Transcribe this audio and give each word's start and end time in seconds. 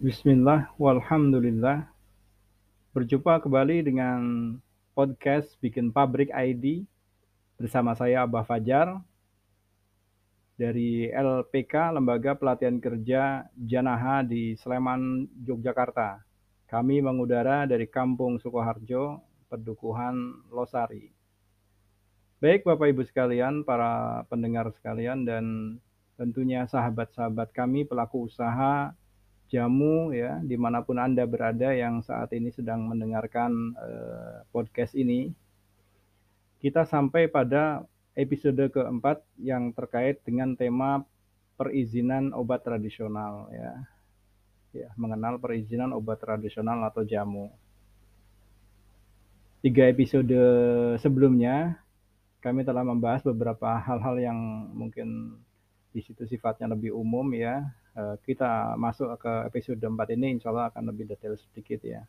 Bismillah, 0.00 0.72
walhamdulillah. 0.80 1.84
Berjumpa 2.96 3.36
kembali 3.44 3.84
dengan 3.84 4.56
podcast 4.96 5.60
Bikin 5.60 5.92
Pabrik 5.92 6.32
ID 6.32 6.88
bersama 7.60 7.92
saya 7.92 8.24
Abah 8.24 8.48
Fajar 8.48 8.96
dari 10.56 11.12
LPK 11.12 11.92
Lembaga 11.92 12.32
Pelatihan 12.32 12.80
Kerja 12.80 13.44
Janaha 13.52 14.24
di 14.24 14.56
Sleman, 14.56 15.28
Yogyakarta. 15.44 16.24
Kami 16.64 17.04
mengudara 17.04 17.68
dari 17.68 17.84
Kampung 17.84 18.40
Sukoharjo, 18.40 19.20
Pedukuhan 19.52 20.16
Losari. 20.48 21.12
Baik 22.40 22.64
Bapak 22.64 22.88
Ibu 22.88 23.04
sekalian, 23.04 23.68
para 23.68 24.24
pendengar 24.32 24.72
sekalian 24.72 25.28
dan 25.28 25.76
tentunya 26.16 26.64
sahabat-sahabat 26.64 27.52
kami 27.52 27.84
pelaku 27.84 28.32
usaha 28.32 28.96
jamu 29.50 30.14
ya 30.14 30.38
di 30.46 30.54
mana 30.54 30.80
pun 30.86 30.96
anda 31.02 31.26
berada 31.26 31.74
yang 31.74 32.06
saat 32.06 32.30
ini 32.30 32.54
sedang 32.54 32.86
mendengarkan 32.86 33.74
uh, 33.74 34.46
podcast 34.54 34.94
ini. 34.94 35.34
Kita 36.62 36.86
sampai 36.86 37.26
pada 37.26 37.82
episode 38.14 38.70
keempat 38.70 39.26
yang 39.42 39.74
terkait 39.74 40.22
dengan 40.22 40.54
tema 40.54 41.02
perizinan 41.58 42.30
obat 42.30 42.62
tradisional 42.62 43.50
ya. 43.50 43.74
Ya 44.70 44.88
mengenal 44.94 45.42
perizinan 45.42 45.90
obat 45.90 46.22
tradisional 46.22 46.86
atau 46.86 47.02
jamu. 47.02 47.50
Tiga 49.60 49.90
episode 49.90 50.30
sebelumnya 51.02 51.82
kami 52.40 52.62
telah 52.64 52.86
membahas 52.86 53.20
beberapa 53.26 53.76
hal-hal 53.82 54.16
yang 54.16 54.38
mungkin 54.72 55.36
di 55.90 56.00
situ 56.00 56.22
sifatnya 56.26 56.70
lebih 56.70 56.94
umum 56.94 57.26
ya 57.34 57.66
Eh, 57.90 58.16
kita 58.22 58.78
masuk 58.78 59.18
ke 59.18 59.32
episode 59.50 59.82
4 59.82 60.14
ini 60.14 60.38
insya 60.38 60.54
Allah 60.54 60.70
akan 60.70 60.94
lebih 60.94 61.10
detail 61.10 61.34
sedikit 61.34 61.82
ya. 61.82 62.06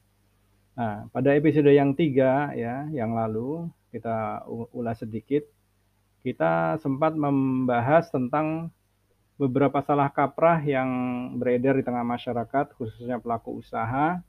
Nah, 0.77 1.09
pada 1.09 1.33
episode 1.33 1.73
yang 1.73 1.97
tiga 1.97 2.53
ya, 2.53 2.85
yang 2.93 3.17
lalu 3.17 3.65
kita 3.89 4.45
ulas 4.71 5.01
sedikit, 5.01 5.41
kita 6.21 6.77
sempat 6.85 7.17
membahas 7.17 8.13
tentang 8.13 8.69
beberapa 9.41 9.81
salah 9.81 10.07
kaprah 10.13 10.61
yang 10.61 10.89
beredar 11.41 11.73
di 11.73 11.83
tengah 11.83 12.05
masyarakat, 12.05 12.77
khususnya 12.77 13.17
pelaku 13.17 13.57
usaha, 13.57 14.21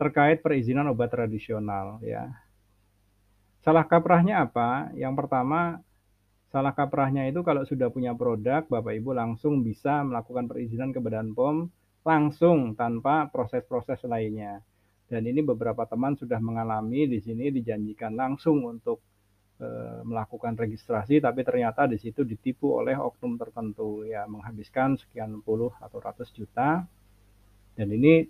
terkait 0.00 0.40
perizinan 0.40 0.88
obat 0.88 1.12
tradisional 1.12 2.00
ya. 2.00 2.32
Salah 3.60 3.84
kaprahnya 3.84 4.48
apa? 4.48 4.90
Yang 4.96 5.14
pertama, 5.22 5.84
Salah 6.52 6.76
kaprahnya 6.76 7.24
itu 7.32 7.40
kalau 7.40 7.64
sudah 7.64 7.88
punya 7.88 8.12
produk, 8.12 8.68
Bapak 8.68 8.92
Ibu 8.92 9.16
langsung 9.16 9.64
bisa 9.64 10.04
melakukan 10.04 10.44
perizinan 10.52 10.92
ke 10.92 11.00
Badan 11.00 11.32
POM 11.32 11.72
langsung 12.04 12.76
tanpa 12.76 13.32
proses-proses 13.32 14.04
lainnya. 14.04 14.60
Dan 15.08 15.24
ini 15.24 15.40
beberapa 15.40 15.88
teman 15.88 16.12
sudah 16.12 16.36
mengalami 16.44 17.08
di 17.08 17.24
sini 17.24 17.48
dijanjikan 17.48 18.12
langsung 18.12 18.68
untuk 18.68 19.00
e, 19.56 19.68
melakukan 20.04 20.52
registrasi, 20.52 21.24
tapi 21.24 21.40
ternyata 21.40 21.88
di 21.88 21.96
situ 21.96 22.20
ditipu 22.20 22.76
oleh 22.76 23.00
oknum 23.00 23.40
tertentu 23.40 24.04
ya 24.04 24.28
menghabiskan 24.28 25.00
sekian 25.00 25.40
puluh 25.40 25.72
atau 25.80 26.04
ratus 26.04 26.28
juta. 26.36 26.84
Dan 27.72 27.88
ini 27.96 28.28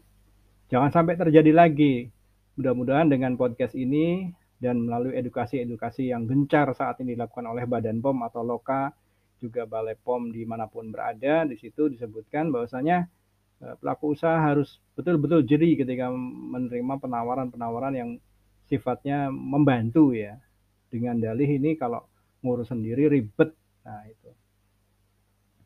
jangan 0.70 0.95
sampai 0.95 1.19
terjadi 1.19 1.50
lagi. 1.50 2.06
Mudah-mudahan 2.55 3.11
dengan 3.11 3.34
podcast 3.34 3.75
ini 3.75 4.31
dan 4.63 4.79
melalui 4.87 5.19
edukasi-edukasi 5.19 6.15
yang 6.15 6.31
gencar 6.31 6.71
saat 6.79 7.03
ini 7.03 7.19
dilakukan 7.19 7.51
oleh 7.51 7.67
Badan 7.67 7.99
POM 7.99 8.23
atau 8.23 8.47
Loka 8.47 8.95
juga 9.43 9.67
Balai 9.67 9.99
POM 9.99 10.31
di 10.31 10.47
mana 10.47 10.71
pun 10.71 10.95
berada 10.95 11.43
di 11.43 11.59
situ 11.59 11.91
disebutkan 11.91 12.55
bahwasanya 12.55 13.11
eh, 13.59 13.75
pelaku 13.83 14.15
usaha 14.15 14.39
harus 14.39 14.79
betul-betul 14.95 15.43
jeli 15.43 15.75
ketika 15.75 16.15
menerima 16.15 16.95
penawaran-penawaran 17.03 17.95
yang 17.99 18.11
sifatnya 18.71 19.35
membantu 19.35 20.15
ya. 20.15 20.39
Dengan 20.87 21.19
dalih 21.19 21.59
ini 21.59 21.75
kalau 21.75 22.06
ngurus 22.47 22.71
sendiri 22.71 23.11
ribet. 23.11 23.51
Nah 23.83 24.06
itu. 24.06 24.31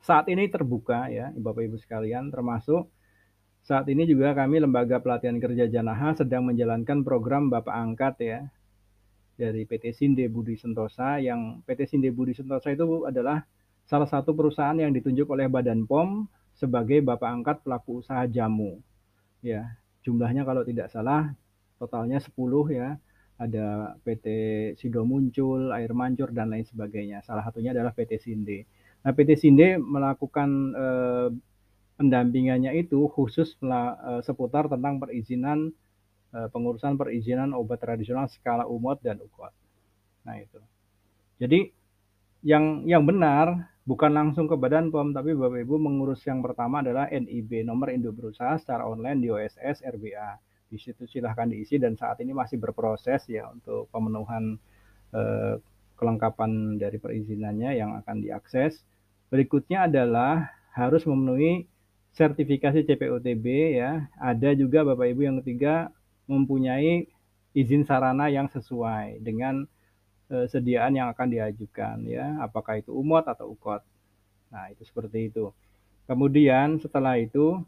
Saat 0.00 0.32
ini 0.32 0.48
terbuka 0.48 1.12
ya 1.12 1.34
Bapak 1.36 1.68
Ibu 1.68 1.76
sekalian 1.76 2.32
termasuk 2.32 2.88
saat 3.66 3.90
ini 3.90 4.06
juga 4.06 4.30
kami 4.38 4.62
lembaga 4.62 5.02
pelatihan 5.02 5.42
kerja 5.42 5.66
Janaha 5.66 6.14
sedang 6.14 6.46
menjalankan 6.46 7.02
program 7.02 7.50
Bapak 7.50 7.74
Angkat 7.74 8.14
ya 8.22 8.38
dari 9.36 9.68
PT 9.68 9.92
Sinde 9.92 10.24
Budi 10.32 10.56
Sentosa 10.56 11.20
yang 11.20 11.60
PT 11.68 11.92
Sinde 11.92 12.08
Budi 12.08 12.32
Sentosa 12.32 12.72
itu 12.72 13.04
adalah 13.04 13.44
salah 13.84 14.08
satu 14.08 14.32
perusahaan 14.32 14.74
yang 14.74 14.90
ditunjuk 14.90 15.28
oleh 15.30 15.46
Badan 15.46 15.84
POM 15.84 16.26
sebagai 16.56 17.04
bapak 17.04 17.30
angkat 17.30 17.56
pelaku 17.62 18.00
usaha 18.00 18.24
jamu. 18.26 18.80
Ya, 19.44 19.76
jumlahnya 20.02 20.42
kalau 20.48 20.64
tidak 20.64 20.88
salah 20.90 21.30
totalnya 21.76 22.18
10 22.18 22.32
ya. 22.72 22.96
Ada 23.36 24.00
PT 24.00 24.26
Sido 24.80 25.04
Muncul, 25.04 25.68
Air 25.68 25.92
Mancur 25.92 26.32
dan 26.32 26.48
lain 26.48 26.64
sebagainya. 26.64 27.20
Salah 27.20 27.44
satunya 27.44 27.76
adalah 27.76 27.92
PT 27.92 28.16
Sinde. 28.16 28.64
Nah, 29.04 29.12
PT 29.12 29.36
Sinde 29.36 29.76
melakukan 29.76 30.48
eh, 30.72 31.28
pendampingannya 32.00 32.72
itu 32.80 33.04
khusus 33.12 33.60
eh, 33.60 34.20
seputar 34.24 34.72
tentang 34.72 34.96
perizinan 34.96 35.68
pengurusan 36.32 36.98
perizinan 36.98 37.54
obat 37.56 37.80
tradisional 37.80 38.26
skala 38.28 38.66
umot 38.66 38.98
dan 39.00 39.18
ukot. 39.22 39.54
Nah 40.26 40.36
itu. 40.40 40.58
Jadi 41.38 41.70
yang 42.46 42.84
yang 42.84 43.04
benar 43.06 43.76
bukan 43.86 44.10
langsung 44.12 44.50
ke 44.50 44.58
Badan 44.58 44.90
POM, 44.90 45.14
tapi 45.14 45.32
Bapak 45.32 45.62
Ibu 45.62 45.78
mengurus 45.78 46.26
yang 46.26 46.42
pertama 46.42 46.82
adalah 46.82 47.06
NIB, 47.06 47.62
nomor 47.62 47.94
induk 47.94 48.18
berusaha 48.18 48.58
secara 48.58 48.82
online 48.84 49.22
di 49.22 49.28
OSS 49.30 49.86
RBA. 49.86 50.30
Di 50.66 50.78
situ 50.82 51.06
silahkan 51.06 51.46
diisi 51.46 51.78
dan 51.78 51.94
saat 51.94 52.18
ini 52.18 52.34
masih 52.34 52.58
berproses 52.58 53.22
ya 53.30 53.46
untuk 53.46 53.86
pemenuhan 53.94 54.58
eh, 55.14 55.54
kelengkapan 55.94 56.76
dari 56.76 56.98
perizinannya 56.98 57.70
yang 57.78 57.94
akan 58.02 58.20
diakses. 58.20 58.82
Berikutnya 59.30 59.86
adalah 59.86 60.50
harus 60.74 61.06
memenuhi 61.06 61.70
sertifikasi 62.12 62.82
CPOTB 62.82 63.46
ya. 63.78 64.10
Ada 64.18 64.58
juga 64.58 64.82
Bapak 64.82 65.06
Ibu 65.14 65.22
yang 65.24 65.36
ketiga 65.40 65.94
mempunyai 66.26 67.06
izin 67.56 67.88
sarana 67.88 68.28
yang 68.28 68.46
sesuai 68.52 69.24
dengan 69.24 69.64
uh, 70.28 70.46
sediaan 70.46 70.94
yang 70.94 71.08
akan 71.10 71.28
diajukan 71.32 72.04
ya, 72.04 72.36
apakah 72.44 72.78
itu 72.78 72.92
umot 72.92 73.24
atau 73.24 73.56
ukot. 73.56 73.80
Nah, 74.52 74.70
itu 74.70 74.84
seperti 74.86 75.32
itu. 75.32 75.50
Kemudian 76.06 76.78
setelah 76.78 77.18
itu 77.18 77.58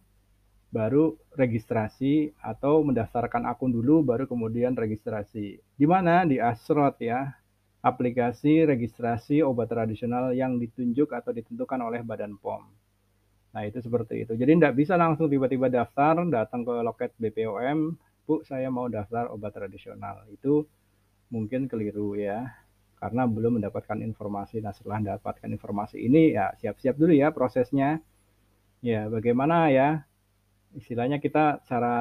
baru 0.69 1.17
registrasi 1.33 2.37
atau 2.45 2.85
mendaftarkan 2.85 3.49
akun 3.49 3.73
dulu 3.73 4.05
baru 4.05 4.29
kemudian 4.29 4.77
registrasi. 4.77 5.59
Di 5.59 5.87
mana 5.89 6.29
di 6.29 6.37
Asrot 6.39 7.01
ya, 7.01 7.33
aplikasi 7.81 8.69
registrasi 8.69 9.41
obat 9.41 9.73
tradisional 9.73 10.37
yang 10.37 10.61
ditunjuk 10.61 11.09
atau 11.15 11.33
ditentukan 11.33 11.81
oleh 11.81 12.05
Badan 12.05 12.37
POM. 12.37 12.63
Nah, 13.49 13.63
itu 13.65 13.81
seperti 13.81 14.29
itu. 14.29 14.37
Jadi 14.37 14.61
tidak 14.61 14.77
bisa 14.77 14.95
langsung 15.01 15.27
tiba-tiba 15.33 15.73
daftar, 15.73 16.21
datang 16.29 16.69
ke 16.69 16.75
loket 16.85 17.17
BPOM, 17.17 17.97
Bu, 18.29 18.45
saya 18.45 18.69
mau 18.69 18.93
daftar 18.93 19.33
obat 19.33 19.57
tradisional. 19.57 20.29
Itu 20.29 20.69
mungkin 21.33 21.65
keliru 21.65 22.13
ya. 22.13 22.53
Karena 23.01 23.25
belum 23.25 23.57
mendapatkan 23.57 24.05
informasi. 24.05 24.61
Nah, 24.61 24.77
setelah 24.77 25.01
mendapatkan 25.01 25.49
informasi 25.49 25.97
ini 25.97 26.37
ya 26.37 26.53
siap-siap 26.61 27.01
dulu 27.01 27.17
ya 27.17 27.33
prosesnya. 27.33 28.05
Ya, 28.85 29.09
bagaimana 29.09 29.73
ya? 29.73 30.05
Istilahnya 30.77 31.25
kita 31.25 31.65
secara 31.65 31.97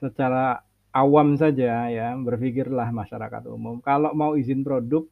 secara 0.00 0.64
awam 0.96 1.36
saja 1.36 1.92
ya, 1.92 2.16
berpikirlah 2.16 2.88
masyarakat 2.96 3.44
umum. 3.52 3.84
Kalau 3.84 4.16
mau 4.16 4.40
izin 4.40 4.64
produk 4.64 5.04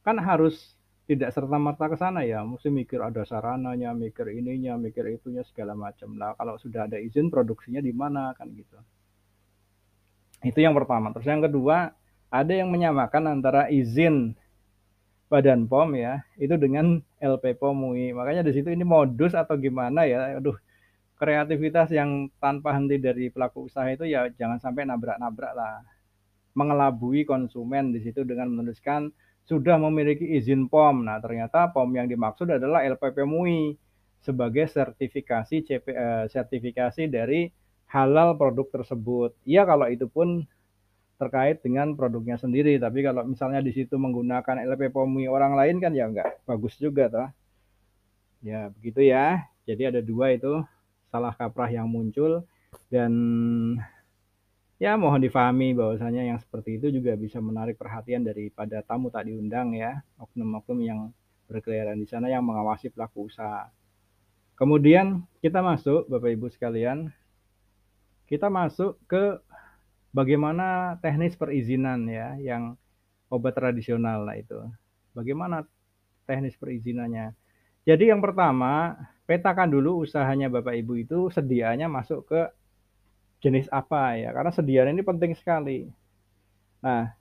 kan 0.00 0.16
harus 0.16 0.73
tidak 1.04 1.36
serta 1.36 1.60
merta 1.60 1.84
ke 1.92 1.96
sana 2.00 2.24
ya, 2.24 2.40
mesti 2.40 2.72
mikir 2.72 2.96
ada 3.04 3.28
sarananya, 3.28 3.92
mikir 3.92 4.24
ininya, 4.32 4.80
mikir 4.80 5.04
itunya 5.12 5.44
segala 5.44 5.76
macam. 5.76 6.16
Lah 6.16 6.32
kalau 6.32 6.56
sudah 6.56 6.88
ada 6.88 6.96
izin 6.96 7.28
produksinya 7.28 7.84
di 7.84 7.92
mana 7.92 8.32
kan 8.32 8.48
gitu. 8.56 8.80
Itu 10.40 10.64
yang 10.64 10.72
pertama. 10.72 11.12
Terus 11.12 11.28
yang 11.28 11.44
kedua, 11.44 11.92
ada 12.32 12.52
yang 12.52 12.72
menyamakan 12.72 13.36
antara 13.40 13.68
izin 13.68 14.32
Badan 15.28 15.68
POM 15.68 15.96
ya, 15.96 16.24
itu 16.40 16.56
dengan 16.56 17.00
LP 17.20 17.56
POM 17.56 17.74
MUI. 17.74 18.16
Makanya 18.16 18.44
di 18.44 18.52
situ 18.56 18.72
ini 18.72 18.84
modus 18.84 19.36
atau 19.36 19.56
gimana 19.60 20.08
ya. 20.08 20.36
Aduh, 20.40 20.56
kreativitas 21.20 21.92
yang 21.92 22.28
tanpa 22.40 22.76
henti 22.76 23.00
dari 23.00 23.28
pelaku 23.28 23.68
usaha 23.68 23.88
itu 23.88 24.04
ya 24.08 24.28
jangan 24.36 24.60
sampai 24.60 24.88
nabrak-nabrak 24.88 25.52
lah. 25.52 25.84
Mengelabui 26.54 27.26
konsumen 27.26 27.90
di 27.90 28.00
situ 28.04 28.22
dengan 28.22 28.52
menuliskan 28.52 29.10
sudah 29.44 29.76
memiliki 29.76 30.24
izin 30.24 30.66
POM. 30.72 31.04
Nah, 31.04 31.20
ternyata 31.20 31.68
POM 31.68 31.92
yang 31.92 32.08
dimaksud 32.08 32.48
adalah 32.48 32.80
LPP 32.84 33.24
MUI 33.28 33.76
sebagai 34.24 34.64
sertifikasi 34.72 35.56
CP, 35.60 35.86
eh, 35.92 36.24
sertifikasi 36.32 37.04
dari 37.12 37.52
halal 37.92 38.40
produk 38.40 38.66
tersebut. 38.80 39.36
Iya 39.44 39.68
kalau 39.68 39.86
itu 39.92 40.08
pun 40.08 40.48
terkait 41.20 41.62
dengan 41.62 41.94
produknya 41.94 42.40
sendiri, 42.40 42.74
tapi 42.80 43.04
kalau 43.06 43.22
misalnya 43.22 43.62
di 43.62 43.70
situ 43.70 43.94
menggunakan 44.00 44.64
LPP 44.64 44.96
MUI 44.96 45.28
orang 45.30 45.54
lain 45.54 45.76
kan 45.78 45.92
ya 45.94 46.08
enggak 46.10 46.40
bagus 46.48 46.74
juga 46.80 47.06
toh. 47.12 47.28
Ya, 48.44 48.68
begitu 48.76 49.00
ya. 49.04 49.44
Jadi 49.64 49.82
ada 49.88 50.00
dua 50.04 50.36
itu 50.36 50.60
salah 51.08 51.32
kaprah 51.32 51.70
yang 51.72 51.88
muncul 51.88 52.44
dan 52.92 53.12
ya 54.84 55.00
mohon 55.00 55.16
difahami 55.16 55.72
bahwasanya 55.72 56.28
yang 56.28 56.36
seperti 56.36 56.76
itu 56.76 56.92
juga 56.92 57.16
bisa 57.16 57.40
menarik 57.40 57.80
perhatian 57.80 58.20
daripada 58.20 58.84
tamu 58.84 59.08
tak 59.08 59.24
diundang 59.24 59.72
ya, 59.72 60.04
oknum-oknum 60.20 60.78
yang 60.84 61.00
berkeliaran 61.48 61.96
di 61.96 62.04
sana 62.04 62.28
yang 62.28 62.44
mengawasi 62.44 62.92
pelaku 62.92 63.32
usaha. 63.32 63.72
Kemudian 64.60 65.24
kita 65.40 65.64
masuk 65.64 66.04
Bapak 66.12 66.36
Ibu 66.36 66.52
sekalian, 66.52 67.08
kita 68.28 68.52
masuk 68.52 69.00
ke 69.08 69.40
bagaimana 70.12 71.00
teknis 71.00 71.32
perizinan 71.32 72.04
ya 72.04 72.36
yang 72.36 72.76
obat 73.32 73.56
tradisional 73.56 74.28
lah 74.28 74.36
itu. 74.36 74.68
Bagaimana 75.16 75.64
teknis 76.28 76.60
perizinannya? 76.60 77.32
Jadi 77.88 78.12
yang 78.12 78.20
pertama, 78.20 79.00
petakan 79.24 79.72
dulu 79.72 80.04
usahanya 80.04 80.52
Bapak 80.52 80.76
Ibu 80.76 81.08
itu 81.08 81.32
sedianya 81.32 81.88
masuk 81.88 82.28
ke 82.28 82.52
jenis 83.44 83.68
apa 83.68 84.16
ya, 84.16 84.32
karena 84.32 84.52
sediaan 84.56 84.92
ini 84.96 85.04
penting 85.04 85.36
sekali. 85.36 85.84
Nah, 86.80 87.12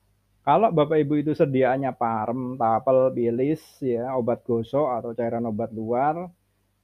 kalau 0.47 0.71
Bapak 0.71 0.99
Ibu 1.03 1.23
itu 1.23 1.31
sediaannya 1.35 1.91
parem, 1.99 2.55
tapel, 2.55 3.11
bilis 3.11 3.63
ya, 3.83 4.15
obat 4.15 4.43
gosok 4.47 4.87
atau 4.99 5.11
cairan 5.11 5.47
obat 5.51 5.71
luar, 5.75 6.31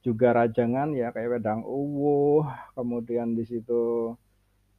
juga 0.00 0.32
rajangan 0.32 0.96
ya 0.96 1.12
kayak 1.12 1.40
wedang 1.40 1.60
uwuh, 1.64 2.44
kemudian 2.72 3.36
di 3.36 3.44
situ 3.44 4.16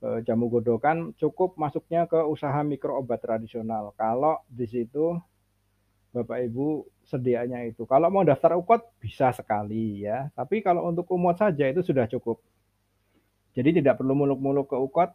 e, 0.02 0.26
jamu 0.26 0.50
godokan 0.50 1.14
cukup 1.14 1.54
masuknya 1.62 2.10
ke 2.10 2.18
usaha 2.26 2.58
mikro 2.66 2.98
obat 2.98 3.22
tradisional. 3.22 3.94
Kalau 3.94 4.42
di 4.50 4.66
situ 4.66 5.14
Bapak 6.12 6.44
Ibu 6.50 6.84
sedianya 7.08 7.64
itu. 7.64 7.88
Kalau 7.88 8.12
mau 8.12 8.26
daftar 8.26 8.58
ukot 8.60 8.84
bisa 9.00 9.32
sekali 9.32 10.04
ya, 10.04 10.28
tapi 10.36 10.60
kalau 10.60 10.90
untuk 10.90 11.08
umot 11.14 11.38
saja 11.40 11.70
itu 11.70 11.86
sudah 11.86 12.10
cukup. 12.10 12.42
Jadi 13.52 13.84
tidak 13.84 14.00
perlu 14.00 14.16
muluk-muluk 14.16 14.72
ke 14.72 14.78
UKOT 14.80 15.12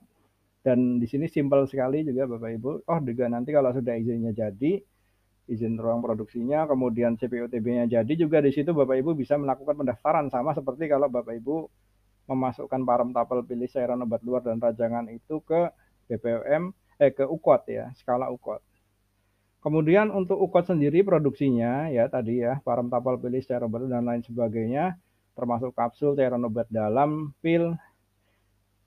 dan 0.66 0.98
di 1.00 1.06
sini 1.08 1.30
simpel 1.30 1.64
sekali 1.70 2.02
juga 2.02 2.26
Bapak 2.26 2.50
Ibu. 2.58 2.70
Oh 2.84 2.98
juga 3.00 3.30
nanti 3.30 3.54
kalau 3.54 3.70
sudah 3.72 3.96
izinnya 3.96 4.34
jadi, 4.34 4.82
izin 5.46 5.78
ruang 5.78 6.02
produksinya, 6.02 6.66
kemudian 6.66 7.14
CPOTB-nya 7.14 7.86
jadi 7.86 8.12
juga 8.18 8.42
di 8.42 8.50
situ 8.50 8.74
Bapak 8.74 8.98
Ibu 8.98 9.14
bisa 9.14 9.38
melakukan 9.38 9.78
pendaftaran 9.78 10.26
sama 10.28 10.52
seperti 10.52 10.90
kalau 10.90 11.06
Bapak 11.06 11.38
Ibu 11.38 11.56
memasukkan 12.26 12.82
parem 12.82 13.14
tapel 13.14 13.46
pilih 13.46 13.70
cairan 13.70 14.02
obat 14.02 14.20
luar 14.26 14.42
dan 14.42 14.58
rajangan 14.58 15.06
itu 15.14 15.38
ke 15.46 15.70
BPOM 16.10 16.74
eh 16.98 17.14
ke 17.14 17.22
UKOT 17.22 17.62
ya, 17.70 17.94
skala 17.94 18.26
UKOT. 18.34 18.58
Kemudian 19.62 20.10
untuk 20.10 20.34
UKOT 20.38 20.74
sendiri 20.74 21.06
produksinya 21.06 21.86
ya 21.94 22.10
tadi 22.10 22.42
ya, 22.42 22.58
parem 22.66 22.90
tapel 22.90 23.14
pilih 23.22 23.38
cairan 23.46 23.70
obat 23.70 23.86
dan 23.86 24.02
lain 24.02 24.22
sebagainya 24.26 24.98
termasuk 25.38 25.76
kapsul, 25.76 26.18
cairan 26.18 26.42
obat 26.48 26.66
dalam, 26.72 27.30
pil, 27.38 27.76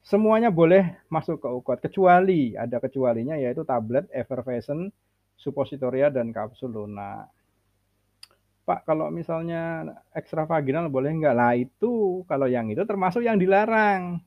semuanya 0.10 0.50
boleh 0.50 0.98
masuk 1.06 1.38
ke 1.38 1.46
UKOT 1.46 1.86
kecuali 1.86 2.58
ada 2.58 2.82
kecualinya 2.82 3.38
yaitu 3.38 3.62
tablet, 3.62 4.10
effervescent, 4.10 4.90
suppositoria 5.38 6.10
dan 6.10 6.34
kapsul 6.34 6.74
lunak. 6.74 7.30
Pak, 8.66 8.90
kalau 8.90 9.14
misalnya 9.14 9.86
ekstravaginal 10.14 10.90
boleh 10.90 11.14
enggak? 11.14 11.38
Lah 11.38 11.54
itu 11.54 12.26
kalau 12.26 12.50
yang 12.50 12.74
itu 12.74 12.82
termasuk 12.90 13.22
yang 13.22 13.38
dilarang. 13.38 14.18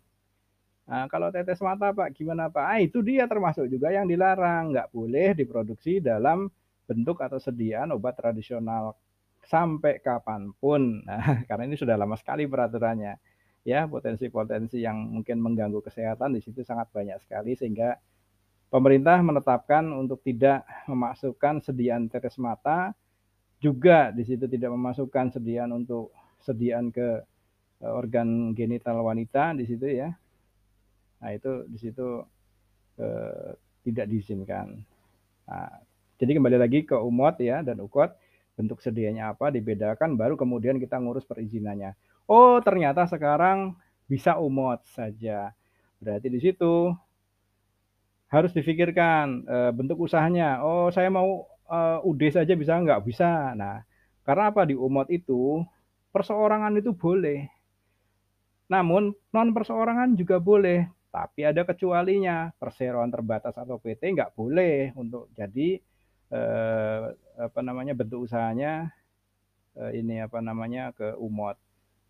Nah, 0.87 1.07
kalau 1.11 1.31
tetes 1.35 1.63
mata 1.63 1.91
Pak 1.91 2.15
gimana 2.15 2.51
Pak? 2.51 2.67
Ah, 2.67 2.79
itu 2.83 3.03
dia 3.03 3.27
termasuk 3.27 3.67
juga 3.71 3.91
yang 3.91 4.07
dilarang, 4.07 4.75
nggak 4.75 4.91
boleh 4.91 5.35
diproduksi 5.35 5.99
dalam 5.99 6.51
bentuk 6.87 7.23
atau 7.23 7.39
sediaan 7.39 7.95
obat 7.95 8.19
tradisional 8.19 8.99
sampai 9.47 9.99
kapan 10.03 10.51
pun. 10.59 11.03
Nah, 11.07 11.23
karena 11.51 11.67
ini 11.67 11.75
sudah 11.79 11.95
lama 11.99 12.15
sekali 12.19 12.47
peraturannya 12.47 13.32
ya 13.63 13.87
potensi-potensi 13.87 14.83
yang 14.83 15.11
mungkin 15.11 15.39
mengganggu 15.39 15.79
kesehatan 15.83 16.35
di 16.35 16.41
situ 16.43 16.67
sangat 16.67 16.91
banyak 16.91 17.19
sekali 17.23 17.55
sehingga 17.55 17.95
pemerintah 18.73 19.23
menetapkan 19.23 19.87
untuk 19.95 20.25
tidak 20.27 20.67
memasukkan 20.91 21.63
sediaan 21.63 22.11
tetes 22.11 22.41
mata 22.43 22.97
juga 23.63 24.11
di 24.11 24.27
situ 24.27 24.51
tidak 24.51 24.75
memasukkan 24.75 25.39
sediaan 25.39 25.71
untuk 25.71 26.11
sediaan 26.43 26.91
ke 26.91 27.23
e, 27.79 27.87
organ 27.87 28.51
genital 28.59 29.07
wanita 29.07 29.55
di 29.55 29.65
situ 29.71 29.87
ya. 29.87 30.11
Nah, 31.23 31.31
itu 31.31 31.71
di 31.71 31.79
situ 31.79 32.19
eh, 32.99 33.55
tidak 33.87 34.11
diizinkan. 34.11 34.75
Nah, 35.47 35.71
jadi 36.19 36.39
kembali 36.39 36.59
lagi 36.59 36.83
ke 36.83 36.99
umot 36.99 37.39
ya 37.39 37.63
dan 37.63 37.79
ukot 37.79 38.11
bentuk 38.59 38.83
sedianya 38.83 39.31
apa 39.31 39.55
dibedakan 39.55 40.19
baru 40.19 40.35
kemudian 40.35 40.83
kita 40.83 40.99
ngurus 40.99 41.23
perizinannya. 41.23 41.95
Oh, 42.31 42.59
ternyata 42.63 43.05
sekarang 43.07 43.75
bisa 44.11 44.39
umot 44.39 44.83
saja. 44.93 45.53
Berarti 46.03 46.29
di 46.31 46.41
situ 46.43 46.91
harus 48.33 48.53
difikirkan 48.57 49.45
e, 49.45 49.57
bentuk 49.77 50.01
usahanya. 50.03 50.65
Oh, 50.65 50.89
saya 50.89 51.13
mau 51.13 51.45
e, 51.69 51.79
UD 52.09 52.23
saja 52.33 52.55
bisa 52.57 52.79
nggak? 52.81 53.01
Bisa. 53.05 53.53
Nah, 53.55 53.85
karena 54.27 54.51
apa 54.51 54.65
di 54.65 54.75
umot 54.79 55.09
itu 55.13 55.63
perseorangan 56.15 56.75
itu 56.81 56.91
boleh. 56.97 57.49
Namun 58.73 59.13
non 59.35 59.49
perseorangan 59.53 60.17
juga 60.17 60.41
boleh, 60.41 60.89
tapi 61.13 61.45
ada 61.45 61.63
kecualinya. 61.69 62.49
Perseroan 62.57 63.13
terbatas 63.13 63.55
atau 63.57 63.77
PT 63.77 64.17
nggak 64.17 64.33
boleh 64.33 64.97
untuk 64.97 65.29
jadi 65.37 65.77
eh, 66.33 67.01
apa 67.37 67.61
namanya 67.61 67.93
bentuk 67.93 68.25
usahanya 68.25 68.89
eh, 69.77 69.93
ini 70.01 70.25
apa 70.25 70.41
namanya 70.41 70.93
ke 70.97 71.13
umot. 71.21 71.57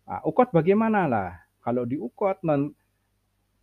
Nah, 0.03 0.19
ukot 0.27 0.51
bagaimana 0.51 1.07
lah? 1.07 1.31
Kalau 1.63 1.87
di 1.87 1.95
ukot 1.95 2.43
non 2.43 2.71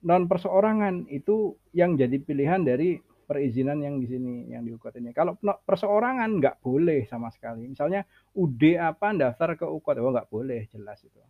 non 0.01 0.25
perseorangan 0.25 1.05
itu 1.13 1.53
yang 1.77 2.01
jadi 2.01 2.17
pilihan 2.17 2.65
dari 2.65 2.97
perizinan 3.29 3.79
yang 3.85 4.01
di 4.01 4.09
sini 4.09 4.49
yang 4.49 4.65
di 4.65 4.73
ukot 4.73 4.97
ini. 4.97 5.13
Kalau 5.13 5.37
perseorangan 5.39 6.41
nggak 6.41 6.57
boleh 6.65 7.05
sama 7.07 7.29
sekali. 7.31 7.69
Misalnya 7.69 8.03
UD 8.35 8.81
apa 8.81 9.13
daftar 9.15 9.55
ke 9.55 9.67
ukot, 9.69 10.01
oh 10.01 10.11
nggak 10.11 10.33
boleh 10.33 10.67
jelas 10.73 10.99
itu. 11.05 11.21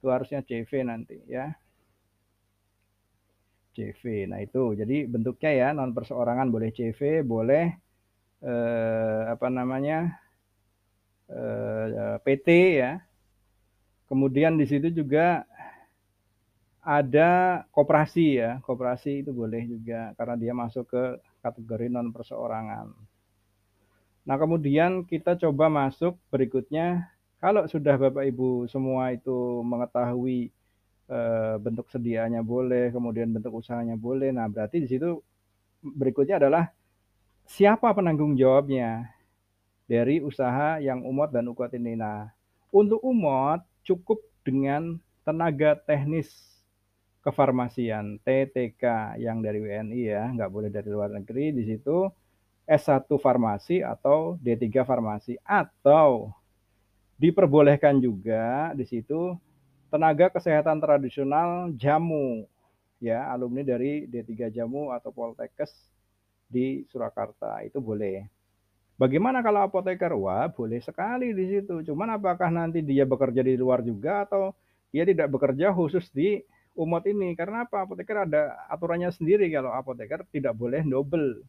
Itu 0.00 0.08
harusnya 0.10 0.40
CV 0.42 0.70
nanti 0.82 1.20
ya. 1.28 1.52
CV. 3.72 4.28
Nah 4.28 4.40
itu 4.42 4.76
jadi 4.76 5.08
bentuknya 5.08 5.50
ya 5.52 5.68
non 5.76 5.94
perseorangan 5.94 6.48
boleh 6.50 6.72
CV, 6.74 7.24
boleh 7.24 7.72
eh, 8.42 9.22
apa 9.30 9.46
namanya 9.48 10.12
eh, 11.30 12.18
PT 12.20 12.48
ya 12.82 13.00
Kemudian 14.12 14.60
di 14.60 14.68
situ 14.68 14.92
juga 14.92 15.48
ada 16.84 17.64
koperasi 17.72 18.44
ya, 18.44 18.60
koperasi 18.60 19.24
itu 19.24 19.32
boleh 19.32 19.64
juga 19.64 20.12
karena 20.20 20.36
dia 20.36 20.52
masuk 20.52 20.84
ke 20.84 21.02
kategori 21.40 21.88
non 21.88 22.12
perseorangan. 22.12 22.92
Nah, 24.28 24.36
kemudian 24.36 25.08
kita 25.08 25.40
coba 25.40 25.72
masuk 25.72 26.20
berikutnya 26.28 27.08
kalau 27.40 27.64
sudah 27.64 27.96
Bapak 27.96 28.28
Ibu 28.28 28.68
semua 28.68 29.16
itu 29.16 29.64
mengetahui 29.64 30.52
e, 31.08 31.18
bentuk 31.64 31.88
sediaannya 31.88 32.44
boleh, 32.44 32.92
kemudian 32.92 33.32
bentuk 33.32 33.64
usahanya 33.64 33.96
boleh. 33.96 34.28
Nah, 34.28 34.44
berarti 34.44 34.76
di 34.84 34.92
situ 34.92 35.24
berikutnya 35.80 36.36
adalah 36.36 36.68
siapa 37.48 37.88
penanggung 37.96 38.36
jawabnya 38.36 39.08
dari 39.88 40.20
usaha 40.20 40.76
yang 40.84 41.00
umot 41.00 41.32
dan 41.32 41.48
ukot 41.48 41.72
ini. 41.72 41.96
Nah, 41.96 42.28
untuk 42.68 43.00
umot 43.00 43.71
cukup 43.82 44.22
dengan 44.42 44.98
tenaga 45.22 45.78
teknis 45.78 46.30
kefarmasian 47.22 48.18
TTK 48.26 49.14
yang 49.22 49.38
dari 49.38 49.62
WNI 49.62 50.00
ya, 50.02 50.24
nggak 50.34 50.50
boleh 50.50 50.70
dari 50.70 50.90
luar 50.90 51.14
negeri. 51.14 51.54
Di 51.54 51.62
situ 51.66 52.10
S1 52.66 53.06
farmasi 53.06 53.82
atau 53.82 54.38
D3 54.42 54.82
farmasi. 54.82 55.38
Atau 55.46 56.34
diperbolehkan 57.18 58.02
juga 58.02 58.74
di 58.74 58.82
situ 58.82 59.38
tenaga 59.92 60.32
kesehatan 60.32 60.82
tradisional 60.82 61.70
jamu 61.78 62.48
ya 63.02 63.26
alumni 63.34 63.66
dari 63.66 64.06
D3 64.06 64.54
Jamu 64.54 64.94
atau 64.94 65.10
Poltekkes 65.10 65.74
di 66.46 66.86
Surakarta. 66.86 67.58
Itu 67.66 67.82
boleh. 67.82 68.30
Bagaimana 69.02 69.42
kalau 69.42 69.66
apoteker? 69.66 70.14
Wah, 70.14 70.46
boleh 70.46 70.78
sekali 70.78 71.34
di 71.34 71.50
situ. 71.50 71.82
Cuman 71.82 72.14
apakah 72.14 72.54
nanti 72.54 72.86
dia 72.86 73.02
bekerja 73.02 73.42
di 73.42 73.58
luar 73.58 73.82
juga 73.82 74.22
atau 74.22 74.54
dia 74.94 75.02
tidak 75.02 75.26
bekerja 75.26 75.74
khusus 75.74 76.06
di 76.14 76.38
umat 76.78 77.02
ini? 77.10 77.34
Karena 77.34 77.66
apa? 77.66 77.82
Apoteker 77.82 78.30
ada 78.30 78.62
aturannya 78.70 79.10
sendiri 79.10 79.50
kalau 79.50 79.74
apoteker 79.74 80.22
tidak 80.30 80.54
boleh 80.54 80.86
double 80.86 81.42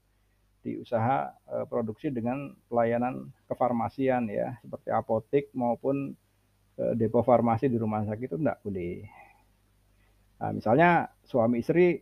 di 0.66 0.82
usaha 0.82 1.30
e, 1.46 1.70
produksi 1.70 2.10
dengan 2.10 2.58
pelayanan 2.72 3.30
kefarmasian 3.46 4.34
ya, 4.34 4.58
seperti 4.66 4.90
apotek 4.90 5.46
maupun 5.54 6.18
e, 6.74 6.84
depo 6.98 7.22
farmasi 7.22 7.70
di 7.70 7.78
rumah 7.78 8.02
sakit 8.02 8.34
itu 8.34 8.38
tidak 8.42 8.66
boleh. 8.66 9.06
Nah, 10.42 10.58
misalnya 10.58 10.90
suami 11.22 11.62
istri, 11.62 12.02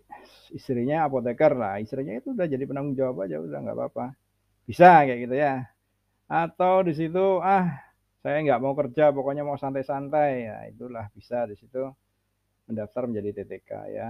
istrinya 0.56 1.12
apoteker 1.12 1.60
lah, 1.60 1.76
istrinya 1.84 2.16
itu 2.16 2.32
udah 2.32 2.48
jadi 2.48 2.64
penanggung 2.64 2.96
jawab 2.96 3.28
aja, 3.28 3.42
udah 3.42 3.60
nggak 3.60 3.76
apa-apa. 3.76 4.06
Bisa 4.66 5.04
kayak 5.04 5.20
gitu 5.28 5.36
ya. 5.36 5.68
Atau 6.32 6.88
di 6.88 6.94
situ, 6.96 7.44
ah 7.44 7.82
saya 8.22 8.38
nggak 8.46 8.62
mau 8.62 8.74
kerja, 8.78 9.10
pokoknya 9.12 9.44
mau 9.44 9.58
santai-santai. 9.60 10.32
Ya 10.48 10.58
itulah 10.72 11.10
bisa 11.12 11.44
di 11.50 11.56
situ 11.60 11.92
mendaftar 12.70 13.10
menjadi 13.10 13.44
TTK 13.44 13.72
ya. 13.92 14.10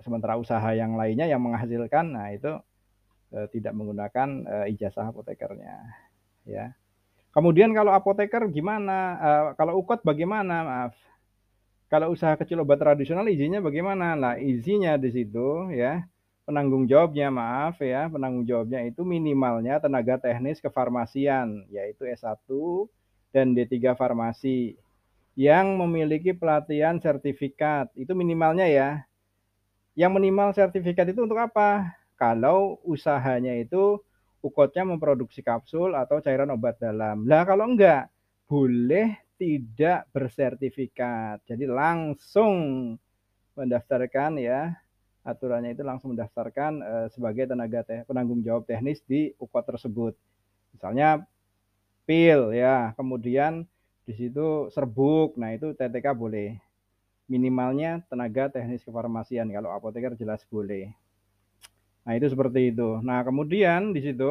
Sementara 0.00 0.40
usaha 0.40 0.72
yang 0.72 0.96
lainnya 0.96 1.28
yang 1.28 1.44
menghasilkan, 1.44 2.08
nah 2.08 2.32
itu 2.32 2.48
e, 3.28 3.44
tidak 3.52 3.76
menggunakan 3.76 4.28
e, 4.48 4.56
ijazah 4.72 5.12
apotekernya, 5.12 5.84
ya. 6.48 6.72
Kemudian 7.28 7.76
kalau 7.76 7.92
apoteker 7.92 8.48
gimana? 8.48 9.20
E, 9.20 9.30
kalau 9.60 9.76
ukot 9.76 10.00
bagaimana? 10.00 10.56
Maaf. 10.64 10.94
Kalau 11.92 12.16
usaha 12.16 12.32
kecil 12.40 12.64
obat 12.64 12.80
tradisional 12.80 13.28
izinnya 13.28 13.60
bagaimana? 13.60 14.16
Nah, 14.16 14.34
izinnya 14.40 14.96
di 14.96 15.12
situ 15.12 15.68
ya, 15.76 16.08
penanggung 16.46 16.86
jawabnya 16.86 17.28
maaf 17.28 17.82
ya, 17.82 18.06
penanggung 18.06 18.46
jawabnya 18.46 18.86
itu 18.86 19.02
minimalnya 19.02 19.82
tenaga 19.82 20.16
teknis 20.16 20.62
kefarmasian, 20.62 21.66
yaitu 21.66 22.06
S1 22.06 22.46
dan 23.34 23.52
D3 23.52 23.98
farmasi 23.98 24.78
yang 25.34 25.76
memiliki 25.76 26.32
pelatihan 26.32 26.96
sertifikat. 27.02 27.90
Itu 27.98 28.14
minimalnya 28.14 28.64
ya. 28.70 28.90
Yang 29.98 30.12
minimal 30.22 30.48
sertifikat 30.54 31.10
itu 31.10 31.26
untuk 31.26 31.36
apa? 31.36 31.92
Kalau 32.16 32.80
usahanya 32.86 33.52
itu 33.58 34.00
ukotnya 34.40 34.86
memproduksi 34.86 35.42
kapsul 35.42 35.92
atau 35.98 36.22
cairan 36.22 36.54
obat 36.54 36.78
dalam. 36.78 37.26
Lah 37.28 37.42
kalau 37.44 37.68
enggak, 37.68 38.08
boleh 38.46 39.18
tidak 39.36 40.08
bersertifikat. 40.14 41.42
Jadi 41.44 41.68
langsung 41.68 42.54
mendaftarkan 43.56 44.40
ya, 44.40 44.72
aturannya 45.26 45.74
itu 45.74 45.82
langsung 45.82 46.14
mendaftarkan 46.14 46.72
e, 46.78 46.92
sebagai 47.10 47.50
tenaga 47.50 47.82
teh, 47.82 48.06
penanggung 48.06 48.38
jawab 48.46 48.62
teknis 48.62 49.02
di 49.02 49.34
UKOT 49.42 49.74
tersebut. 49.74 50.14
Misalnya 50.70 51.26
pil 52.06 52.54
ya, 52.54 52.94
kemudian 52.94 53.66
di 54.06 54.14
situ 54.14 54.70
serbuk. 54.70 55.34
Nah, 55.34 55.50
itu 55.50 55.74
TTK 55.74 56.14
boleh. 56.14 56.54
Minimalnya 57.26 58.06
tenaga 58.06 58.46
teknis 58.46 58.86
kefarmasian 58.86 59.50
kalau 59.50 59.74
apoteker 59.74 60.14
jelas 60.14 60.46
boleh. 60.46 60.94
Nah, 62.06 62.14
itu 62.14 62.30
seperti 62.30 62.70
itu. 62.70 63.02
Nah, 63.02 63.26
kemudian 63.26 63.90
di 63.90 63.98
situ 63.98 64.30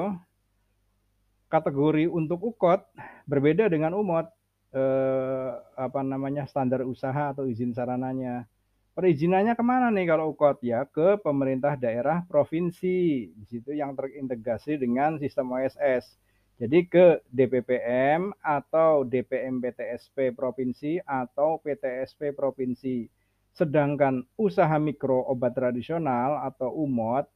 kategori 1.51 2.07
untuk 2.07 2.55
UKOT 2.55 2.87
berbeda 3.27 3.67
dengan 3.67 3.91
UMOT 3.99 4.31
eh, 4.71 5.51
apa 5.75 5.99
namanya 6.01 6.47
standar 6.47 6.87
usaha 6.87 7.35
atau 7.35 7.43
izin 7.43 7.75
sarananya. 7.75 8.47
Perizinannya 8.95 9.59
ke 9.59 9.63
mana 9.67 9.91
nih 9.91 10.07
kalau 10.07 10.31
UKOT 10.31 10.63
ya 10.63 10.87
ke 10.87 11.19
pemerintah 11.19 11.75
daerah 11.75 12.23
provinsi 12.31 13.27
di 13.27 13.43
situ 13.43 13.75
yang 13.75 13.91
terintegrasi 13.91 14.79
dengan 14.79 15.19
sistem 15.19 15.51
OSS. 15.51 16.15
Jadi 16.55 16.87
ke 16.87 17.19
DPPM 17.27 18.31
atau 18.39 19.03
DPM 19.03 19.59
PTSP 19.59 20.31
provinsi 20.31 21.03
atau 21.03 21.59
PTSP 21.59 22.31
provinsi. 22.31 23.11
Sedangkan 23.51 24.23
usaha 24.39 24.79
mikro 24.79 25.27
obat 25.27 25.59
tradisional 25.59 26.39
atau 26.47 26.71
UMOT, 26.71 27.27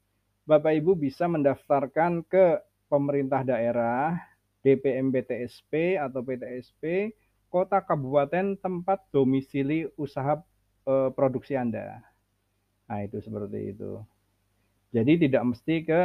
Bapak 0.48 0.72
Ibu 0.80 0.96
bisa 0.96 1.28
mendaftarkan 1.28 2.24
ke 2.24 2.64
pemerintah 2.88 3.44
daerah, 3.44 4.16
DPM 4.64 5.12
PTSP 5.12 6.00
atau 6.00 6.24
PTSP 6.24 7.12
kota 7.52 7.84
kabupaten 7.84 8.56
tempat 8.56 9.04
domisili 9.12 9.92
usaha 10.00 10.40
e, 10.86 10.94
produksi 11.16 11.56
Anda. 11.56 12.04
Nah, 12.90 13.00
itu 13.06 13.20
seperti 13.22 13.76
itu. 13.76 14.00
Jadi 14.90 15.30
tidak 15.30 15.44
mesti 15.54 15.76
ke 15.86 16.02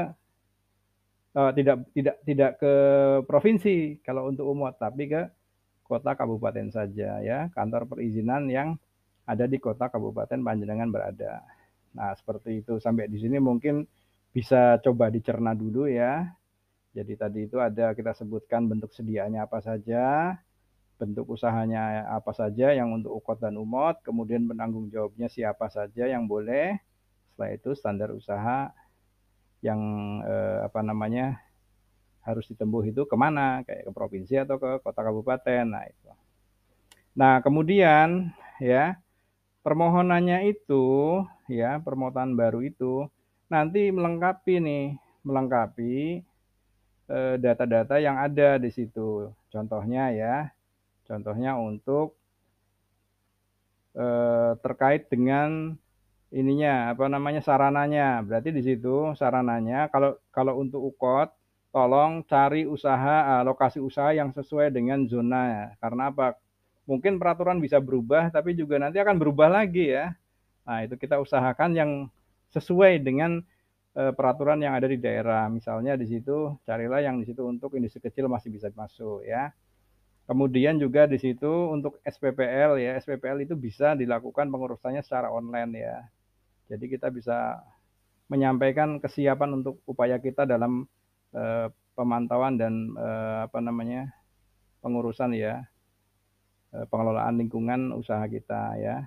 e, 1.35 1.41
tidak 1.59 1.77
tidak 1.93 2.17
tidak 2.25 2.51
ke 2.61 2.75
provinsi 3.27 4.01
kalau 4.03 4.31
untuk 4.31 4.47
umum, 4.49 4.71
tapi 4.75 5.11
ke 5.11 5.23
kota 5.85 6.17
kabupaten 6.17 6.73
saja 6.73 7.21
ya, 7.21 7.53
kantor 7.53 7.85
perizinan 7.85 8.49
yang 8.49 8.81
ada 9.25 9.49
di 9.49 9.57
kota 9.57 9.89
kabupaten 9.89 10.41
panjenengan 10.41 10.89
berada. 10.93 11.41
Nah, 11.97 12.13
seperti 12.19 12.61
itu. 12.61 12.77
Sampai 12.83 13.09
di 13.09 13.17
sini 13.23 13.41
mungkin 13.41 13.87
bisa 14.35 14.77
coba 14.83 15.09
dicerna 15.09 15.55
dulu 15.57 15.89
ya. 15.89 16.29
Jadi 16.95 17.13
tadi 17.19 17.41
itu 17.47 17.59
ada 17.59 17.91
kita 17.95 18.15
sebutkan 18.15 18.71
bentuk 18.71 18.95
sediaannya 18.95 19.41
apa 19.43 19.59
saja, 19.59 20.35
bentuk 21.05 21.29
usahanya 21.29 22.09
apa 22.09 22.33
saja 22.33 22.73
yang 22.73 22.89
untuk 22.97 23.13
ukot 23.21 23.37
dan 23.37 23.61
umot, 23.61 24.01
kemudian 24.01 24.49
penanggung 24.49 24.89
jawabnya 24.89 25.29
siapa 25.29 25.69
saja 25.69 26.09
yang 26.09 26.25
boleh. 26.25 26.81
Setelah 27.29 27.51
itu 27.53 27.71
standar 27.77 28.11
usaha 28.17 28.73
yang 29.61 29.81
eh, 30.25 30.59
apa 30.65 30.81
namanya 30.81 31.41
harus 32.25 32.49
ditempuh 32.49 32.89
itu 32.89 33.05
ke 33.05 33.17
mana, 33.21 33.61
kayak 33.69 33.87
ke 33.87 33.93
provinsi 33.93 34.35
atau 34.41 34.57
ke 34.57 34.81
kota 34.81 35.01
kabupaten. 35.05 35.65
Nah 35.69 35.85
itu. 35.85 36.11
Nah 37.15 37.45
kemudian 37.45 38.33
ya 38.59 38.97
permohonannya 39.61 40.49
itu 40.49 41.21
ya 41.53 41.77
permohonan 41.85 42.33
baru 42.33 42.65
itu 42.65 43.09
nanti 43.53 43.93
melengkapi 43.93 44.57
nih 44.59 44.87
melengkapi 45.25 46.25
eh, 47.09 47.35
data-data 47.41 47.97
yang 48.01 48.21
ada 48.21 48.61
di 48.61 48.71
situ. 48.73 49.33
Contohnya 49.49 50.11
ya, 50.11 50.51
Contohnya 51.05 51.57
untuk 51.61 52.17
eh, 53.95 54.53
terkait 54.61 55.07
dengan 55.13 55.77
ininya 56.35 56.91
apa 56.91 57.07
namanya 57.07 57.41
sarananya. 57.41 58.21
Berarti 58.27 58.51
di 58.51 58.63
situ 58.67 59.15
sarananya 59.15 59.87
kalau 59.93 60.19
kalau 60.35 60.59
untuk 60.59 60.83
UKOT 60.95 61.31
tolong 61.71 62.23
cari 62.27 62.67
usaha 62.67 63.43
lokasi 63.47 63.79
usaha 63.83 64.11
yang 64.15 64.35
sesuai 64.35 64.75
dengan 64.75 65.07
zona 65.07 65.75
karena 65.79 66.11
apa? 66.11 66.35
Mungkin 66.85 67.17
peraturan 67.17 67.65
bisa 67.65 67.81
berubah 67.81 68.29
tapi 68.29 68.53
juga 68.53 68.77
nanti 68.77 69.01
akan 69.01 69.17
berubah 69.17 69.49
lagi 69.49 69.95
ya. 69.95 70.13
Nah, 70.65 70.85
itu 70.85 70.97
kita 71.01 71.17
usahakan 71.21 71.71
yang 71.77 71.91
sesuai 72.53 73.01
dengan 73.01 73.41
eh, 73.97 74.13
peraturan 74.13 74.61
yang 74.61 74.77
ada 74.77 74.89
di 74.91 74.99
daerah. 75.01 75.49
Misalnya 75.49 75.97
di 75.97 76.05
situ 76.09 76.57
carilah 76.69 77.01
yang 77.01 77.21
di 77.23 77.25
situ 77.31 77.41
untuk 77.47 77.73
industri 77.79 78.05
kecil 78.05 78.29
masih 78.29 78.53
bisa 78.53 78.69
masuk 78.77 79.25
ya. 79.25 79.53
Kemudian 80.25 80.81
juga 80.81 81.05
di 81.05 81.21
situ 81.21 81.69
untuk 81.69 82.01
SPPL 82.01 82.81
ya, 82.81 82.97
SPPL 82.97 83.45
itu 83.45 83.53
bisa 83.61 83.93
dilakukan 83.93 84.49
pengurusannya 84.49 85.05
secara 85.05 85.29
online 85.29 85.73
ya. 85.77 85.97
Jadi 86.73 86.97
kita 86.97 87.13
bisa 87.13 87.61
menyampaikan 88.33 88.97
kesiapan 89.05 89.61
untuk 89.61 89.85
upaya 89.85 90.17
kita 90.17 90.49
dalam 90.49 90.89
eh, 91.37 91.69
pemantauan 91.93 92.57
dan 92.57 92.97
eh, 92.97 93.39
apa 93.45 93.61
namanya 93.61 94.09
pengurusan 94.81 95.37
ya, 95.37 95.61
eh, 96.73 96.87
pengelolaan 96.89 97.37
lingkungan 97.45 97.93
usaha 97.93 98.25
kita 98.25 98.81
ya. 98.81 99.05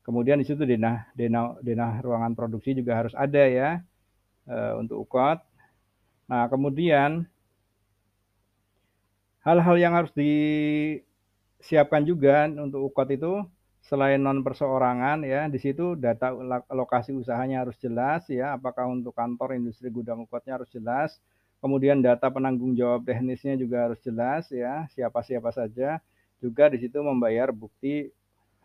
Kemudian 0.00 0.40
di 0.40 0.48
situ 0.48 0.64
denah 0.64 1.12
denah 1.12 1.60
denah 1.60 2.00
ruangan 2.00 2.32
produksi 2.32 2.72
juga 2.72 3.04
harus 3.04 3.12
ada 3.12 3.44
ya 3.44 3.84
eh, 4.48 4.72
untuk 4.80 5.04
ukot. 5.04 5.44
Nah 6.32 6.48
kemudian 6.48 7.28
hal-hal 9.42 9.76
yang 9.78 9.94
harus 9.98 10.14
disiapkan 10.14 12.06
juga 12.06 12.46
untuk 12.46 12.90
UKOT 12.90 13.08
itu 13.18 13.42
selain 13.82 14.22
non 14.22 14.46
perseorangan 14.46 15.26
ya 15.26 15.50
di 15.50 15.58
situ 15.58 15.98
data 15.98 16.30
lokasi 16.70 17.10
usahanya 17.18 17.66
harus 17.66 17.74
jelas 17.82 18.22
ya 18.30 18.54
apakah 18.54 18.86
untuk 18.86 19.10
kantor 19.10 19.58
industri 19.58 19.90
gudang 19.90 20.22
UKOTnya 20.24 20.62
harus 20.62 20.70
jelas. 20.70 21.18
Kemudian 21.62 22.02
data 22.02 22.26
penanggung 22.26 22.74
jawab 22.74 23.06
teknisnya 23.06 23.54
juga 23.54 23.86
harus 23.86 23.98
jelas 24.02 24.50
ya 24.50 24.86
siapa 24.94 25.22
siapa 25.22 25.50
saja. 25.54 25.98
Juga 26.42 26.66
di 26.66 26.82
situ 26.82 26.98
membayar 26.98 27.54
bukti 27.54 28.10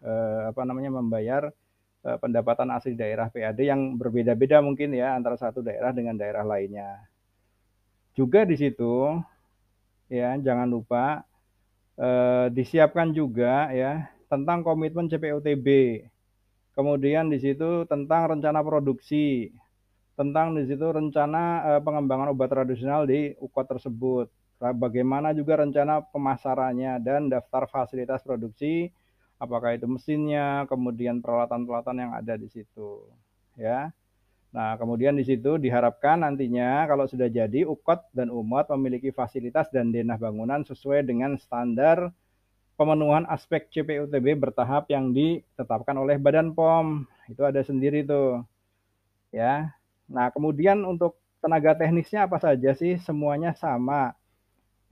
eh, 0.01 0.41
apa 0.49 0.61
namanya 0.65 0.89
membayar 1.01 1.49
eh, 2.05 2.17
pendapatan 2.17 2.73
asli 2.73 2.97
daerah 2.97 3.29
PAD 3.29 3.61
yang 3.61 3.97
berbeda-beda 4.01 4.61
mungkin 4.65 4.97
ya 4.97 5.13
antara 5.13 5.37
satu 5.37 5.61
daerah 5.61 5.93
dengan 5.93 6.17
daerah 6.17 6.41
lainnya. 6.41 7.05
Juga 8.17 8.49
di 8.49 8.57
situ 8.57 9.13
ya 10.07 10.35
jangan 10.39 10.67
lupa 10.67 11.23
eh, 11.99 12.47
disiapkan 12.51 13.11
juga 13.11 13.71
ya 13.71 14.07
tentang 14.27 14.63
komitmen 14.63 15.07
CPOTB. 15.07 15.67
Kemudian 16.77 17.33
di 17.33 17.41
situ 17.41 17.89
tentang 17.89 18.37
rencana 18.37 18.61
produksi, 18.61 19.49
tentang 20.13 20.53
di 20.53 20.69
situ 20.69 20.85
rencana 20.85 21.43
eh, 21.75 21.81
pengembangan 21.81 22.31
obat 22.33 22.49
tradisional 22.53 23.07
di 23.09 23.33
UKOT 23.39 23.65
tersebut. 23.77 24.27
Bagaimana 24.57 25.37
juga 25.37 25.61
rencana 25.61 26.01
pemasarannya 26.01 26.97
dan 27.05 27.29
daftar 27.29 27.69
fasilitas 27.69 28.25
produksi, 28.25 28.89
apakah 29.37 29.77
itu 29.77 29.85
mesinnya, 29.85 30.65
kemudian 30.65 31.21
peralatan-peralatan 31.21 31.97
yang 32.01 32.11
ada 32.17 32.33
di 32.33 32.49
situ. 32.49 33.05
Ya. 33.53 33.93
Nah, 34.55 34.79
kemudian 34.79 35.13
di 35.19 35.27
situ 35.27 35.59
diharapkan 35.59 36.23
nantinya 36.23 36.87
kalau 36.87 37.03
sudah 37.03 37.27
jadi 37.27 37.67
UKOT 37.67 38.15
dan 38.15 38.31
UMOT 38.31 38.71
memiliki 38.79 39.11
fasilitas 39.11 39.67
dan 39.69 39.91
denah 39.91 40.15
bangunan 40.15 40.63
sesuai 40.63 41.03
dengan 41.03 41.35
standar 41.35 42.15
pemenuhan 42.79 43.25
aspek 43.27 43.67
CPUTB 43.73 44.37
bertahap 44.37 44.87
yang 44.87 45.11
ditetapkan 45.11 45.97
oleh 45.97 46.15
Badan 46.21 46.53
POM. 46.53 47.03
Itu 47.27 47.43
ada 47.43 47.59
sendiri 47.65 48.05
tuh. 48.05 48.45
Ya. 49.33 49.73
Nah, 50.07 50.31
kemudian 50.31 50.85
untuk 50.87 51.19
tenaga 51.43 51.75
teknisnya 51.75 52.29
apa 52.29 52.39
saja 52.39 52.71
sih? 52.77 52.95
Semuanya 53.03 53.51
sama 53.57 54.15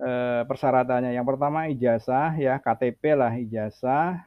e, 0.01 0.09
persyaratannya. 0.43 1.15
Yang 1.15 1.27
pertama 1.31 1.71
ijazah 1.71 2.35
ya, 2.35 2.59
KTP 2.59 3.15
lah 3.15 3.31
ijazah. 3.31 4.25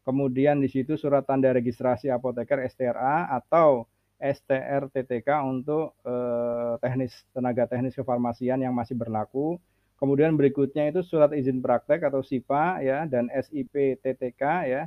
kemudian 0.00 0.58
di 0.58 0.66
situ 0.66 0.96
surat 0.96 1.22
tanda 1.22 1.52
registrasi 1.52 2.08
apoteker 2.10 2.64
STRA 2.66 3.30
atau 3.30 3.84
STR-TTK 4.20 5.28
untuk 5.42 5.96
eh, 6.04 6.76
teknis 6.84 7.24
tenaga 7.32 7.64
teknis 7.66 7.96
kefarmasian 7.96 8.60
yang 8.60 8.76
masih 8.76 8.94
berlaku. 8.94 9.56
Kemudian 9.96 10.36
berikutnya 10.36 10.88
itu 10.88 11.04
surat 11.04 11.32
izin 11.36 11.60
praktek 11.60 12.04
atau 12.08 12.24
SIPA 12.24 12.80
ya 12.80 12.98
dan 13.04 13.28
SIP 13.32 14.00
TTK 14.00 14.42
ya 14.68 14.82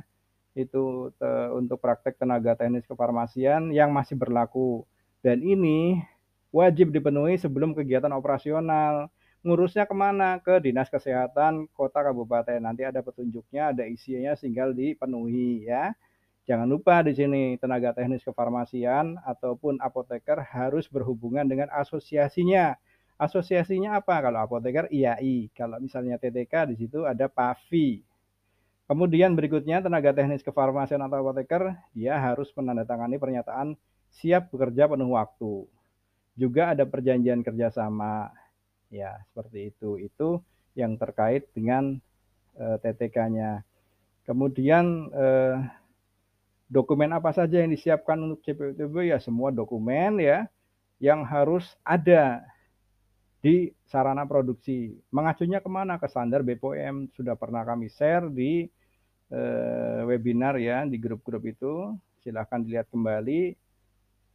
itu 0.54 1.10
te, 1.18 1.30
untuk 1.54 1.82
praktek 1.82 2.14
tenaga 2.18 2.54
teknis 2.54 2.86
kefarmasian 2.86 3.74
yang 3.74 3.90
masih 3.90 4.14
berlaku. 4.14 4.86
Dan 5.18 5.42
ini 5.42 5.98
wajib 6.54 6.94
dipenuhi 6.94 7.34
sebelum 7.38 7.74
kegiatan 7.74 8.10
operasional 8.14 9.10
ngurusnya 9.44 9.84
ke 9.84 9.94
mana? 9.94 10.38
Ke 10.40 10.62
Dinas 10.62 10.88
Kesehatan 10.88 11.68
Kota 11.74 12.00
Kabupaten. 12.06 12.62
Nanti 12.62 12.86
ada 12.86 13.02
petunjuknya, 13.02 13.74
ada 13.74 13.84
isinya, 13.84 14.32
tinggal 14.38 14.72
dipenuhi 14.72 15.66
ya. 15.66 15.92
Jangan 16.44 16.68
lupa 16.68 17.00
di 17.00 17.16
sini 17.16 17.56
tenaga 17.56 17.96
teknis 17.96 18.20
kefarmasian 18.20 19.16
ataupun 19.24 19.80
apoteker 19.80 20.44
harus 20.44 20.84
berhubungan 20.92 21.48
dengan 21.48 21.72
asosiasinya. 21.72 22.76
Asosiasinya 23.16 23.96
apa? 23.96 24.20
Kalau 24.20 24.44
apoteker 24.44 24.84
IAI, 24.92 25.48
kalau 25.56 25.80
misalnya 25.80 26.20
TTK 26.20 26.74
di 26.74 26.84
situ 26.84 27.08
ada 27.08 27.30
PAVI. 27.32 28.04
Kemudian 28.84 29.32
berikutnya 29.32 29.80
tenaga 29.80 30.12
teknis 30.12 30.44
kefarmasian 30.44 31.00
atau 31.00 31.24
apoteker 31.24 31.72
dia 31.96 32.20
harus 32.20 32.52
menandatangani 32.52 33.16
pernyataan 33.16 33.80
siap 34.12 34.52
bekerja 34.52 34.84
penuh 34.84 35.16
waktu. 35.16 35.64
Juga 36.36 36.76
ada 36.76 36.84
perjanjian 36.84 37.40
kerjasama 37.40 38.28
Ya, 38.94 39.18
seperti 39.26 39.74
itu. 39.74 39.98
Itu 39.98 40.38
yang 40.78 40.94
terkait 40.94 41.50
dengan 41.50 41.98
uh, 42.54 42.76
eh, 42.76 42.76
TTK-nya. 42.78 43.66
Kemudian 44.22 45.10
uh, 45.10 45.58
dokumen 46.68 47.12
apa 47.12 47.30
saja 47.30 47.60
yang 47.60 47.70
disiapkan 47.72 48.16
untuk 48.20 48.40
CPUTB 48.44 49.12
ya 49.12 49.18
semua 49.20 49.52
dokumen 49.52 50.20
ya 50.20 50.48
yang 50.98 51.22
harus 51.26 51.64
ada 51.84 52.44
di 53.44 53.72
sarana 53.84 54.24
produksi. 54.24 54.96
Mengacunya 55.12 55.60
ke 55.60 55.68
mana? 55.68 56.00
Ke 56.00 56.08
standar 56.08 56.40
BPOM 56.40 57.12
sudah 57.12 57.36
pernah 57.36 57.60
kami 57.60 57.92
share 57.92 58.32
di 58.32 58.64
uh, 59.28 60.08
webinar 60.08 60.56
ya 60.56 60.88
di 60.88 60.96
grup-grup 60.96 61.44
itu. 61.44 61.92
Silahkan 62.24 62.64
dilihat 62.64 62.88
kembali. 62.88 63.52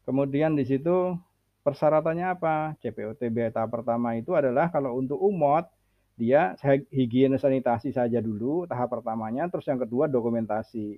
Kemudian 0.05 0.53
di 0.53 0.61
situ 0.61 1.17
Persyaratannya 1.59 2.39
apa? 2.39 2.73
CPOTB 2.79 3.51
tahap 3.51 3.69
pertama 3.77 4.15
itu 4.15 4.31
adalah 4.31 4.71
kalau 4.71 4.95
untuk 4.95 5.19
umot, 5.19 5.67
dia 6.15 6.55
higienis 6.89 7.43
sanitasi 7.43 7.91
saja 7.91 8.23
dulu 8.23 8.63
tahap 8.65 8.89
pertamanya, 8.95 9.45
terus 9.51 9.67
yang 9.67 9.79
kedua 9.79 10.07
dokumentasi. 10.07 10.97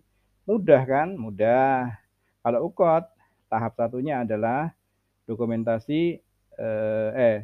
Mudah 0.49 0.81
kan? 0.89 1.13
Mudah. 1.13 1.93
Kalau 2.41 2.69
ukot, 2.69 3.05
tahap 3.51 3.77
satunya 3.77 4.25
adalah 4.25 4.73
dokumentasi 5.29 6.17
eh, 6.57 7.09
eh 7.13 7.37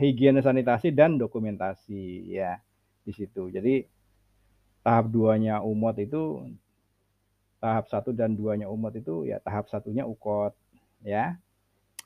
higienis 0.00 0.48
sanitasi 0.48 0.88
dan 0.90 1.20
dokumentasi 1.20 2.32
ya 2.32 2.56
di 3.04 3.12
situ. 3.12 3.52
Jadi 3.52 3.84
tahap 4.80 5.12
duanya 5.12 5.60
umot 5.60 5.94
itu 6.00 6.48
tahap 7.62 7.86
satu 7.86 8.10
dan 8.10 8.34
duanya 8.34 8.66
umot 8.66 8.90
itu 8.96 9.28
ya 9.28 9.38
tahap 9.44 9.68
satunya 9.68 10.08
ukot 10.08 10.56
ya. 11.04 11.36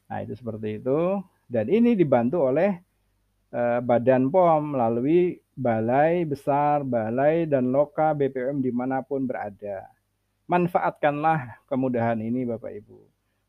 Nah, 0.06 0.18
itu 0.23 0.35
seperti 0.35 0.83
itu. 0.83 1.23
Dan 1.47 1.71
ini 1.71 1.95
dibantu 1.95 2.50
oleh 2.50 2.75
eh, 3.54 3.78
Badan 3.78 4.26
POM 4.35 4.75
melalui 4.75 5.38
balai 5.54 6.26
besar, 6.26 6.83
balai 6.83 7.47
dan 7.47 7.71
loka 7.71 8.11
BPOM 8.12 8.59
di 8.59 8.75
mana 8.75 9.00
pun 9.06 9.23
berada. 9.25 9.95
Manfaatkanlah 10.46 11.62
kemudahan 11.66 12.18
ini 12.22 12.46
Bapak 12.46 12.70
Ibu. 12.70 12.98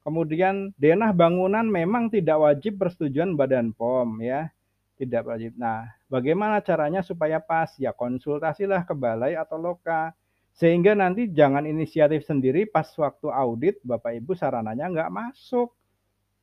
Kemudian 0.01 0.73
denah 0.79 1.13
bangunan 1.13 1.67
memang 1.67 2.09
tidak 2.09 2.41
wajib 2.41 2.81
persetujuan 2.81 3.37
Badan 3.37 3.73
POM 3.75 4.21
ya. 4.23 4.49
Tidak 4.97 5.21
wajib. 5.21 5.53
Nah, 5.61 5.85
bagaimana 6.09 6.57
caranya 6.57 7.05
supaya 7.05 7.37
pas? 7.37 7.69
Ya 7.77 7.93
konsultasilah 7.93 8.81
ke 8.81 8.97
balai 8.97 9.37
atau 9.37 9.61
loka. 9.61 10.15
Sehingga 10.57 10.97
nanti 10.97 11.29
jangan 11.29 11.69
inisiatif 11.69 12.25
sendiri 12.25 12.65
pas 12.65 12.89
waktu 12.97 13.29
audit 13.29 13.77
Bapak 13.85 14.17
Ibu 14.17 14.33
sarananya 14.33 14.89
nggak 14.89 15.13
masuk 15.13 15.77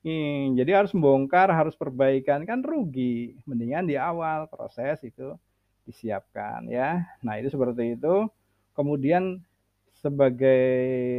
Hmm, 0.05 0.53
jadi 0.53 0.85
harus 0.85 0.93
membongkar, 0.93 1.49
harus 1.49 1.73
perbaikan 1.73 2.45
kan 2.45 2.61
rugi. 2.61 3.41
Mendingan 3.49 3.89
di 3.89 3.97
awal 3.97 4.45
proses 4.53 5.01
itu 5.01 5.33
disiapkan 5.89 6.69
ya. 6.69 7.09
Nah, 7.25 7.41
itu 7.41 7.49
seperti 7.49 7.97
itu. 7.97 8.29
Kemudian 8.77 9.41
sebagai 10.05 10.65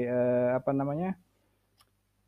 eh, 0.06 0.50
apa 0.54 0.70
namanya? 0.70 1.18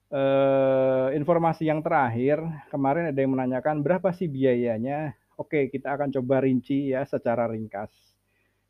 Eh, 0.08 1.08
informasi 1.20 1.70
yang 1.70 1.86
terakhir, 1.86 2.41
kemarin 2.74 3.13
ada 3.13 3.20
yang 3.22 3.38
menanyakan 3.38 3.86
berapa 3.86 4.10
sih 4.15 4.26
biayanya? 4.26 5.13
Oke, 5.38 5.70
kita 5.70 5.93
akan 5.93 6.10
coba 6.10 6.41
rinci 6.41 6.89
ya 6.89 7.06
secara 7.06 7.46
ringkas. 7.46 7.93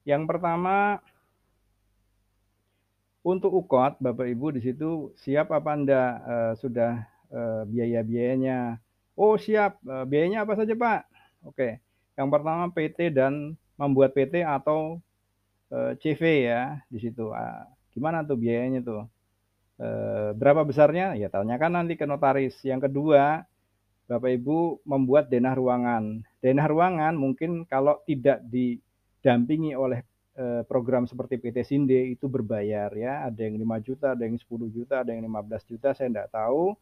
Yang 0.04 0.28
pertama 0.28 1.00
untuk 3.24 3.56
UKOT, 3.56 4.04
Bapak 4.04 4.28
Ibu 4.28 4.60
di 4.60 4.62
situ 4.64 5.12
siap 5.20 5.52
apa 5.56 5.76
Anda 5.76 6.04
uh, 6.24 6.54
sudah 6.60 7.08
uh, 7.32 7.64
biaya-biayanya. 7.68 8.80
Oh 9.16 9.36
siap, 9.40 9.80
uh, 9.88 10.04
biayanya 10.04 10.44
apa 10.44 10.56
saja 10.60 10.76
Pak? 10.76 11.02
Oke, 11.44 11.80
yang 12.18 12.28
pertama 12.34 12.68
PT 12.74 13.14
dan 13.14 13.56
membuat 13.78 14.12
PT 14.18 14.42
atau 14.42 14.98
eh, 15.70 15.94
CV 16.02 16.50
ya 16.50 16.82
di 16.90 16.98
situ. 16.98 17.30
Gimana 17.98 18.22
tuh 18.22 18.38
biayanya 18.38 18.86
tuh? 18.86 19.10
Uh, 19.82 20.38
berapa 20.38 20.62
besarnya? 20.62 21.18
Ya 21.18 21.34
tanyakan 21.34 21.82
nanti 21.82 21.98
ke 21.98 22.06
notaris. 22.06 22.54
Yang 22.62 22.94
kedua, 22.94 23.42
Bapak 24.06 24.30
Ibu 24.38 24.86
membuat 24.86 25.34
denah 25.34 25.58
ruangan. 25.58 26.22
Denah 26.38 26.70
ruangan 26.70 27.18
mungkin 27.18 27.66
kalau 27.66 27.98
tidak 28.06 28.46
didampingi 28.46 29.74
oleh 29.74 30.06
program 30.70 31.10
seperti 31.10 31.42
PT 31.42 31.66
Sinde 31.66 32.14
itu 32.14 32.30
berbayar 32.30 32.94
ya. 32.94 33.26
Ada 33.26 33.50
yang 33.50 33.58
5 33.58 33.82
juta, 33.82 34.14
ada 34.14 34.22
yang 34.22 34.38
10 34.38 34.70
juta, 34.70 35.02
ada 35.02 35.10
yang 35.10 35.26
15 35.26 35.66
juta, 35.66 35.98
saya 35.98 36.14
tidak 36.14 36.30
tahu. 36.30 36.78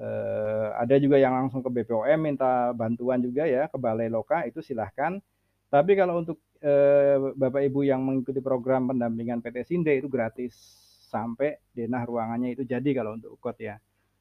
Eh, 0.00 0.68
ada 0.80 0.96
juga 0.96 1.20
yang 1.20 1.36
langsung 1.36 1.60
ke 1.60 1.68
BPOM 1.68 2.16
minta 2.16 2.72
bantuan 2.72 3.20
juga 3.20 3.44
ya 3.44 3.68
ke 3.68 3.76
Balai 3.76 4.08
Loka 4.08 4.48
itu 4.48 4.64
silahkan. 4.64 5.20
Tapi 5.68 5.92
kalau 5.92 6.24
untuk 6.24 6.40
eh, 6.60 7.16
Bapak 7.36 7.62
Ibu 7.66 7.84
yang 7.84 8.04
mengikuti 8.04 8.40
program 8.44 8.92
pendampingan 8.92 9.40
PT 9.40 9.66
Sinde 9.66 9.96
itu 9.96 10.08
gratis 10.08 10.52
sampai 11.10 11.58
denah 11.74 12.06
ruangannya 12.06 12.54
itu 12.54 12.62
jadi 12.62 12.90
kalau 12.94 13.18
untuk 13.18 13.34
UKOT 13.40 13.58
ya. 13.58 13.76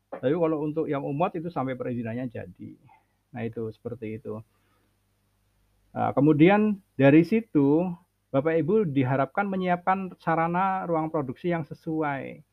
Tapi 0.10 0.34
kalau 0.34 0.66
untuk 0.66 0.90
yang 0.90 1.06
umot 1.06 1.38
itu 1.38 1.54
sampai 1.54 1.78
perizinannya 1.78 2.26
jadi. 2.34 2.72
Nah 3.30 3.42
itu 3.46 3.70
seperti 3.70 4.18
itu. 4.18 4.42
Nah, 5.94 6.12
kemudian 6.18 6.82
dari 6.98 7.22
situ 7.22 7.86
Bapak 8.30 8.62
Ibu 8.62 8.90
diharapkan 8.90 9.46
menyiapkan 9.50 10.14
sarana 10.22 10.86
ruang 10.86 11.10
produksi 11.10 11.50
yang 11.50 11.66
sesuai. 11.66 12.46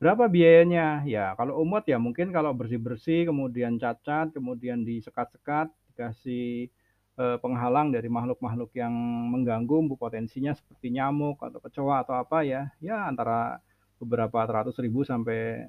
Berapa 0.00 0.28
biayanya? 0.28 1.04
Ya, 1.04 1.36
kalau 1.36 1.60
umut 1.60 1.84
ya 1.84 2.00
mungkin 2.00 2.32
kalau 2.32 2.56
bersih-bersih, 2.56 3.28
kemudian 3.28 3.76
cacat, 3.76 4.32
kemudian 4.32 4.80
disekat-sekat, 4.84 5.68
dikasih 5.92 6.72
penghalang 7.20 7.92
dari 7.92 8.08
makhluk-makhluk 8.08 8.72
yang 8.72 8.92
mengganggu 9.28 9.92
potensinya 10.00 10.56
seperti 10.56 10.94
nyamuk 10.94 11.36
atau 11.40 11.60
kecoa 11.60 12.06
atau 12.06 12.14
apa 12.16 12.40
ya, 12.46 12.72
ya 12.80 13.04
antara 13.04 13.60
beberapa 14.00 14.40
ratus 14.48 14.80
ribu 14.80 15.04
sampai 15.04 15.68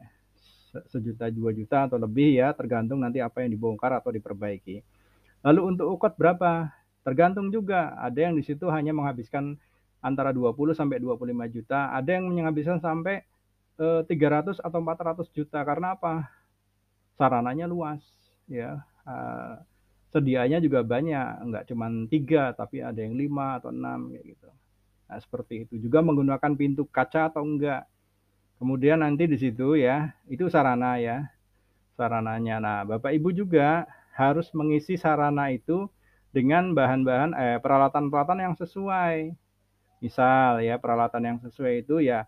sejuta 0.88 1.28
dua 1.28 1.52
juta 1.52 1.92
atau 1.92 2.00
lebih 2.00 2.40
ya, 2.40 2.56
tergantung 2.56 3.04
nanti 3.04 3.20
apa 3.20 3.44
yang 3.44 3.52
dibongkar 3.52 3.92
atau 4.00 4.16
diperbaiki. 4.16 4.80
Lalu 5.44 5.62
untuk 5.76 5.92
ukot 5.92 6.16
berapa? 6.16 6.72
Tergantung 7.04 7.52
juga. 7.52 7.98
Ada 8.00 8.30
yang 8.30 8.40
di 8.40 8.44
situ 8.46 8.72
hanya 8.72 8.96
menghabiskan 8.96 9.58
antara 10.02 10.32
20 10.34 10.74
sampai 10.74 10.98
25 10.98 11.54
juta, 11.54 11.94
ada 11.94 12.10
yang 12.10 12.26
menghabiskan 12.30 12.82
sampai 12.82 13.22
300 13.78 14.08
eh, 14.08 14.62
atau 14.62 14.80
400 14.82 15.30
juta 15.34 15.60
karena 15.62 15.98
apa? 15.98 16.30
Sarananya 17.18 17.70
luas 17.70 18.02
ya. 18.50 18.82
Uh, 19.02 19.58
sedianya 20.12 20.60
juga 20.60 20.84
banyak, 20.84 21.48
enggak 21.48 21.64
cuma 21.72 21.88
tiga 22.12 22.52
tapi 22.52 22.84
ada 22.84 23.00
yang 23.00 23.16
lima 23.16 23.58
atau 23.58 23.72
enam 23.72 24.12
kayak 24.12 24.36
gitu. 24.36 24.48
Nah, 25.08 25.20
seperti 25.20 25.54
itu 25.68 25.88
juga 25.88 26.04
menggunakan 26.04 26.52
pintu 26.56 26.84
kaca 26.88 27.32
atau 27.32 27.44
enggak. 27.44 27.88
Kemudian 28.60 29.02
nanti 29.02 29.26
di 29.26 29.40
situ 29.40 29.80
ya, 29.80 30.14
itu 30.30 30.52
sarana 30.52 31.00
ya. 31.02 31.26
Sarananya. 31.96 32.62
Nah, 32.62 32.80
Bapak 32.86 33.12
Ibu 33.16 33.34
juga 33.34 33.88
harus 34.16 34.52
mengisi 34.52 35.00
sarana 35.00 35.50
itu 35.50 35.88
dengan 36.36 36.72
bahan-bahan 36.76 37.32
eh 37.36 37.58
peralatan-peralatan 37.64 38.40
yang 38.52 38.56
sesuai. 38.60 39.34
Misal 40.04 40.64
ya, 40.64 40.76
peralatan 40.78 41.24
yang 41.24 41.38
sesuai 41.40 41.88
itu 41.88 42.04
ya 42.04 42.28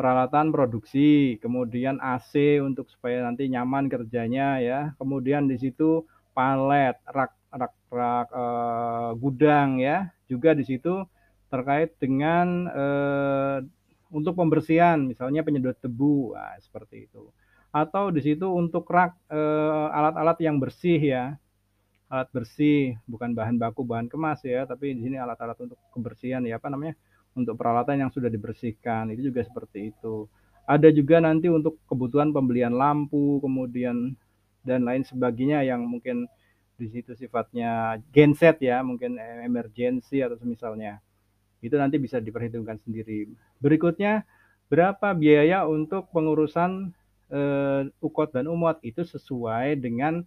peralatan 0.00 0.48
produksi, 0.48 1.36
kemudian 1.44 2.00
AC 2.00 2.56
untuk 2.64 2.88
supaya 2.88 3.20
nanti 3.20 3.52
nyaman 3.52 3.84
kerjanya 3.92 4.56
ya. 4.56 4.80
Kemudian 4.96 5.44
di 5.44 5.60
situ 5.60 6.08
palet, 6.40 6.96
rak 7.04 7.36
rak 7.52 7.74
rak 7.92 8.28
uh, 8.32 9.12
gudang 9.20 9.76
ya. 9.76 10.08
Juga 10.24 10.56
di 10.56 10.64
situ 10.64 11.04
terkait 11.52 12.00
dengan 12.00 12.64
uh, 12.72 13.58
untuk 14.08 14.40
pembersihan, 14.40 14.96
misalnya 15.04 15.44
penyedot 15.44 15.76
debu, 15.78 16.32
nah 16.32 16.56
seperti 16.58 17.06
itu. 17.06 17.28
Atau 17.70 18.10
di 18.10 18.18
situ 18.18 18.50
untuk 18.50 18.82
rak 18.90 19.14
eee, 19.30 19.86
alat-alat 19.94 20.34
yang 20.42 20.58
bersih 20.58 20.98
ya, 20.98 21.38
alat 22.10 22.26
bersih, 22.34 22.98
bukan 23.06 23.30
bahan 23.30 23.54
baku, 23.54 23.86
bahan 23.86 24.10
kemas 24.10 24.42
ya, 24.42 24.66
tapi 24.66 24.98
di 24.98 25.06
sini 25.06 25.14
alat-alat 25.14 25.54
untuk 25.62 25.78
kebersihan 25.94 26.42
ya, 26.42 26.58
apa 26.58 26.66
namanya, 26.66 26.98
untuk 27.38 27.54
peralatan 27.54 28.02
yang 28.02 28.10
sudah 28.10 28.26
dibersihkan, 28.26 29.14
itu 29.14 29.30
juga 29.30 29.46
seperti 29.46 29.94
itu. 29.94 30.26
Ada 30.66 30.90
juga 30.90 31.22
nanti 31.22 31.46
untuk 31.46 31.78
kebutuhan 31.86 32.34
pembelian 32.34 32.74
lampu, 32.74 33.38
kemudian 33.38 34.18
dan 34.66 34.84
lain 34.84 35.02
sebagainya 35.06 35.64
yang 35.64 35.84
mungkin 35.84 36.28
di 36.80 36.88
situ 36.88 37.12
sifatnya 37.12 38.00
genset 38.08 38.56
ya, 38.64 38.80
mungkin 38.80 39.20
emergency 39.44 40.24
atau 40.24 40.40
semisalnya. 40.40 41.00
Itu 41.60 41.76
nanti 41.76 42.00
bisa 42.00 42.16
diperhitungkan 42.24 42.80
sendiri. 42.80 43.28
Berikutnya, 43.60 44.24
berapa 44.72 45.12
biaya 45.12 45.68
untuk 45.68 46.08
pengurusan, 46.08 46.88
eee, 47.28 47.92
UKOT 48.00 48.32
dan 48.32 48.48
UMOT, 48.48 48.80
itu 48.80 49.04
sesuai 49.04 49.76
dengan 49.76 50.24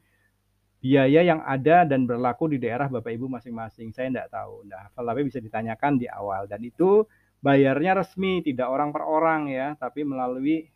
biaya 0.84 1.24
yang 1.24 1.42
ada 1.42 1.88
dan 1.88 2.04
berlaku 2.04 2.54
di 2.54 2.62
daerah 2.62 2.92
Bapak 2.92 3.10
Ibu 3.16 3.32
masing-masing. 3.32 3.96
Saya 3.96 4.12
ndak 4.14 4.30
tahu, 4.30 4.68
hafal, 4.70 5.04
tapi 5.10 5.22
bisa 5.26 5.40
ditanyakan 5.40 5.96
di 5.96 6.12
awal 6.12 6.46
dan 6.46 6.60
itu 6.60 7.08
bayarnya 7.40 8.04
resmi, 8.04 8.44
tidak 8.44 8.68
orang 8.68 8.92
per 8.92 9.04
orang 9.08 9.48
ya, 9.48 9.80
tapi 9.80 10.04
melalui, 10.04 10.68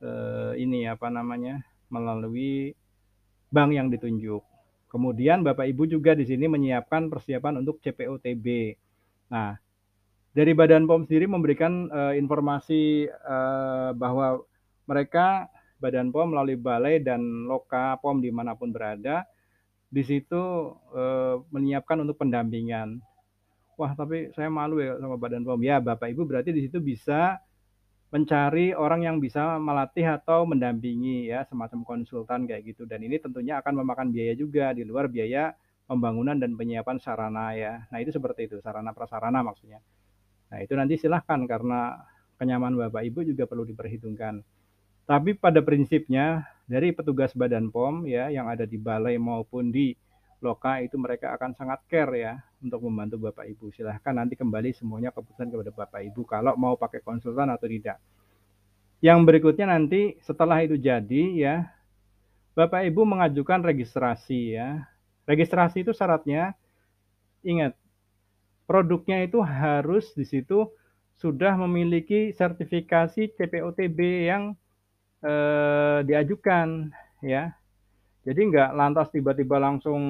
eee, 0.00 0.52
ini 0.62 0.86
apa 0.86 1.10
namanya, 1.10 1.60
melalui 1.88 2.72
bank 3.48 3.70
yang 3.72 3.88
ditunjuk. 3.88 4.44
Kemudian 4.88 5.44
Bapak 5.44 5.68
Ibu 5.68 5.84
juga 5.88 6.16
di 6.16 6.24
sini 6.24 6.48
menyiapkan 6.48 7.12
persiapan 7.12 7.60
untuk 7.60 7.76
CPOTB. 7.84 8.46
Nah, 9.28 9.52
dari 10.32 10.52
Badan 10.56 10.88
POM 10.88 11.04
sendiri 11.04 11.28
memberikan, 11.28 11.92
eee, 11.92 12.14
informasi, 12.20 13.08
eee, 13.08 13.90
bahwa 13.96 14.40
mereka 14.88 15.52
Badan 15.76 16.08
POM 16.08 16.32
melalui 16.32 16.56
balai 16.56 17.04
dan 17.04 17.20
loka 17.44 18.00
POM 18.00 18.24
di 18.24 18.32
mana 18.32 18.56
pun 18.56 18.72
berada, 18.72 19.28
di 19.92 20.00
situ, 20.04 20.72
eee, 20.96 21.34
menyiapkan 21.52 22.00
untuk 22.00 22.16
pendampingan. 22.20 23.00
Wah, 23.78 23.92
tapi 23.94 24.32
saya 24.34 24.48
malu 24.48 24.80
ya 24.80 24.96
sama 24.96 25.20
Badan 25.20 25.44
POM. 25.44 25.60
Ya, 25.60 25.78
Bapak 25.84 26.10
Ibu 26.12 26.24
berarti 26.24 26.50
di 26.50 26.64
situ 26.64 26.80
bisa 26.80 27.40
mencari 28.08 28.72
orang 28.72 29.04
yang 29.04 29.16
bisa 29.20 29.60
melatih 29.60 30.16
atau 30.16 30.48
mendampingi 30.48 31.28
ya, 31.28 31.44
semacam 31.44 31.84
konsultan 31.84 32.48
kayak 32.48 32.72
gitu, 32.72 32.88
dan 32.88 33.04
ini 33.04 33.20
tentunya 33.20 33.60
akan 33.60 33.84
memakan 33.84 34.08
biaya 34.08 34.32
juga 34.32 34.72
di 34.72 34.82
luar 34.88 35.12
biaya 35.12 35.52
pembangunan 35.84 36.36
dan 36.36 36.56
penyiapan 36.56 36.96
sarana 37.00 37.52
ya. 37.52 37.84
Nah, 37.88 37.98
itu 38.00 38.12
seperti 38.12 38.48
itu, 38.48 38.56
sarana 38.64 38.96
prasarana 38.96 39.44
maksudnya. 39.44 39.80
Nah, 40.48 40.58
itu 40.64 40.72
nanti 40.72 40.96
silahkan 40.96 41.44
karena 41.44 42.00
kenyamanan 42.40 42.88
Bapak 42.88 43.04
Ibu 43.04 43.28
juga 43.28 43.44
perlu 43.44 43.68
diperhitungkan. 43.68 44.40
Tapi 45.08 45.36
pada 45.36 45.64
prinsipnya 45.64 46.44
dari 46.68 46.92
petugas 46.92 47.32
Badan 47.32 47.72
POM 47.72 48.04
ya, 48.04 48.28
yang 48.28 48.48
ada 48.48 48.68
di 48.68 48.76
balai 48.76 49.16
maupun 49.16 49.72
di 49.72 49.96
loka 50.38 50.78
itu 50.78 50.94
mereka 50.94 51.34
akan 51.34 51.54
sangat 51.58 51.82
care 51.90 52.14
ya 52.14 52.34
untuk 52.62 52.82
membantu 52.86 53.30
Bapak 53.30 53.46
Ibu. 53.50 53.74
Silahkan 53.74 54.14
nanti 54.14 54.38
kembali 54.38 54.70
semuanya 54.74 55.10
keputusan 55.10 55.50
kepada 55.50 55.72
Bapak 55.74 56.00
Ibu 56.12 56.22
kalau 56.26 56.54
mau 56.54 56.78
pakai 56.78 57.02
konsultan 57.02 57.50
atau 57.50 57.66
tidak. 57.66 57.98
Yang 59.02 59.18
berikutnya 59.26 59.66
nanti 59.70 60.18
setelah 60.22 60.58
itu 60.62 60.78
jadi 60.78 61.22
ya, 61.34 61.56
Bapak 62.54 62.86
Ibu 62.90 63.06
mengajukan 63.06 63.62
registrasi 63.62 64.58
ya. 64.58 64.86
Registrasi 65.26 65.86
itu 65.86 65.94
syaratnya 65.94 66.54
ingat, 67.46 67.76
produknya 68.70 69.26
itu 69.26 69.42
harus 69.42 70.14
di 70.14 70.24
situ 70.26 70.70
sudah 71.18 71.58
memiliki 71.58 72.30
sertifikasi 72.30 73.34
CPOTB 73.34 73.98
yang, 74.30 74.54
eee, 75.26 76.06
diajukan 76.06 76.94
ya. 77.26 77.57
Jadi 78.26 78.40
nggak 78.50 78.70
lantas 78.74 79.08
tiba-tiba 79.14 79.56
langsung, 79.62 80.02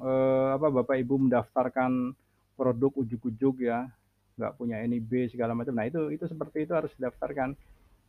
eee, 0.00 0.48
apa, 0.56 0.68
Bapak 0.70 0.96
Ibu 1.02 1.28
mendaftarkan 1.28 2.14
produk 2.56 2.92
ujug-ujug 3.02 3.60
ya, 3.60 3.90
nggak 4.38 4.54
punya 4.56 4.80
NIB 4.86 5.28
segala 5.28 5.52
macam. 5.52 5.76
Nah 5.76 5.84
itu 5.88 6.08
itu 6.14 6.24
seperti 6.24 6.64
itu 6.64 6.72
harus 6.72 6.92
didaftarkan. 6.96 7.52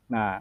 Nah, 0.08 0.40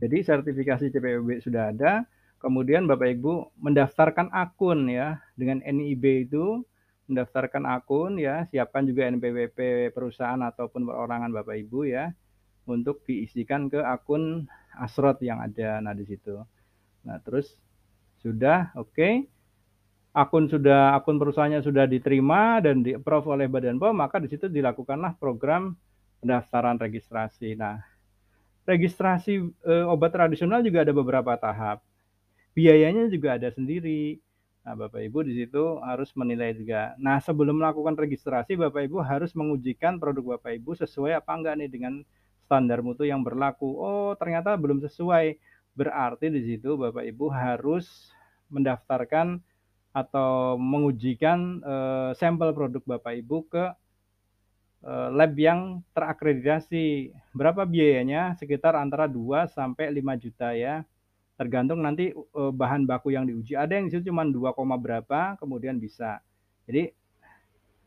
jadi 0.00 0.22
sertifikasi 0.22 0.90
CPOTB 0.90 1.42
sudah 1.44 1.70
ada, 1.70 2.02
kemudian 2.42 2.88
Bapak 2.90 3.14
Ibu 3.20 3.54
mendaftarkan 3.62 4.32
akun 4.34 4.90
ya, 4.90 5.22
dengan 5.38 5.62
NIB 5.62 6.26
itu, 6.30 6.66
mendaftarkan 7.10 7.66
akun 7.66 8.18
ya, 8.18 8.46
siapkan 8.50 8.86
juga 8.86 9.06
NPWP 9.10 9.90
perusahaan 9.94 10.38
ataupun 10.40 10.86
perorangan 10.86 11.30
Bapak 11.30 11.58
Ibu 11.62 11.86
ya, 11.86 12.10
untuk 12.66 13.02
diisikan 13.06 13.66
ke 13.70 13.82
akun 13.82 14.46
Asrot 14.78 15.18
yang 15.22 15.42
ada, 15.42 15.82
nah 15.82 15.94
di 15.94 16.06
situ. 16.06 16.38
Nah 17.02 17.18
terus 17.22 17.58
sudah, 18.20 18.72
oke. 18.76 19.26
Akun 20.10 20.50
sudah 20.50 20.98
akun 20.98 21.22
perusahaannya 21.22 21.62
sudah 21.62 21.86
diterima 21.86 22.58
dan 22.58 22.82
di-approve 22.82 23.30
oleh 23.30 23.46
Badan 23.46 23.78
POM, 23.78 23.94
maka 23.94 24.18
di 24.18 24.26
situ 24.26 24.50
dilakukanlah 24.50 25.14
program 25.22 25.78
pendaftaran 26.18 26.76
registrasi. 26.82 27.54
Nah, 27.54 27.78
registrasi, 28.66 29.38
eee, 29.42 29.84
obat 29.86 30.10
tradisional 30.10 30.66
juga 30.66 30.82
ada 30.82 30.90
beberapa 30.90 31.34
tahap. 31.38 31.82
Biayanya 32.52 33.06
juga 33.08 33.38
ada 33.38 33.48
sendiri. 33.54 34.18
Nah, 34.66 34.74
Bapak 34.76 35.00
Ibu 35.00 35.24
di 35.24 35.34
situ 35.40 35.78
harus 35.80 36.10
menilai 36.18 36.52
juga. 36.58 36.92
Nah, 37.00 37.22
sebelum 37.22 37.56
melakukan 37.62 37.96
registrasi, 37.96 38.58
Bapak 38.58 38.90
Ibu 38.90 39.00
harus 39.00 39.32
mengujikan 39.38 39.96
produk 40.02 40.36
Bapak 40.36 40.58
Ibu 40.58 40.76
sesuai 40.76 41.16
apa 41.22 41.32
enggak 41.38 41.54
nih 41.62 41.70
dengan 41.70 41.94
standar 42.44 42.82
mutu 42.82 43.06
yang 43.06 43.22
berlaku. 43.22 43.70
Oh, 43.78 44.12
ternyata 44.18 44.58
belum 44.58 44.82
sesuai. 44.82 45.38
Berarti 45.78 46.26
di 46.34 46.42
situ 46.42 46.74
Bapak 46.74 47.06
Ibu 47.06 47.30
harus 47.30 48.10
mendaftarkan 48.50 49.38
atau 49.94 50.58
mengujikan, 50.58 51.62
eee, 51.62 52.10
sampel 52.18 52.50
produk 52.54 52.82
Bapak 52.98 53.14
Ibu 53.22 53.38
ke, 53.50 53.64
eee, 54.86 55.08
lab 55.14 55.34
yang 55.38 55.82
terakreditasi. 55.94 57.14
Berapa 57.34 57.66
biayanya? 57.66 58.34
Sekitar 58.38 58.74
antara 58.78 59.06
2 59.10 59.46
sampai 59.50 59.90
5 59.94 60.14
juta 60.18 60.54
ya, 60.54 60.82
tergantung 61.38 61.82
nanti, 61.84 62.12
eee, 62.14 62.52
bahan 62.54 62.86
baku 62.88 63.14
yang 63.14 63.26
diuji. 63.28 63.54
Ada 63.58 63.78
yang 63.80 63.86
di 63.90 63.92
situ 63.98 64.10
cuman 64.14 64.30
2, 64.34 64.50
berapa, 64.78 65.38
kemudian 65.42 65.78
bisa. 65.82 66.22
Jadi, 66.70 66.90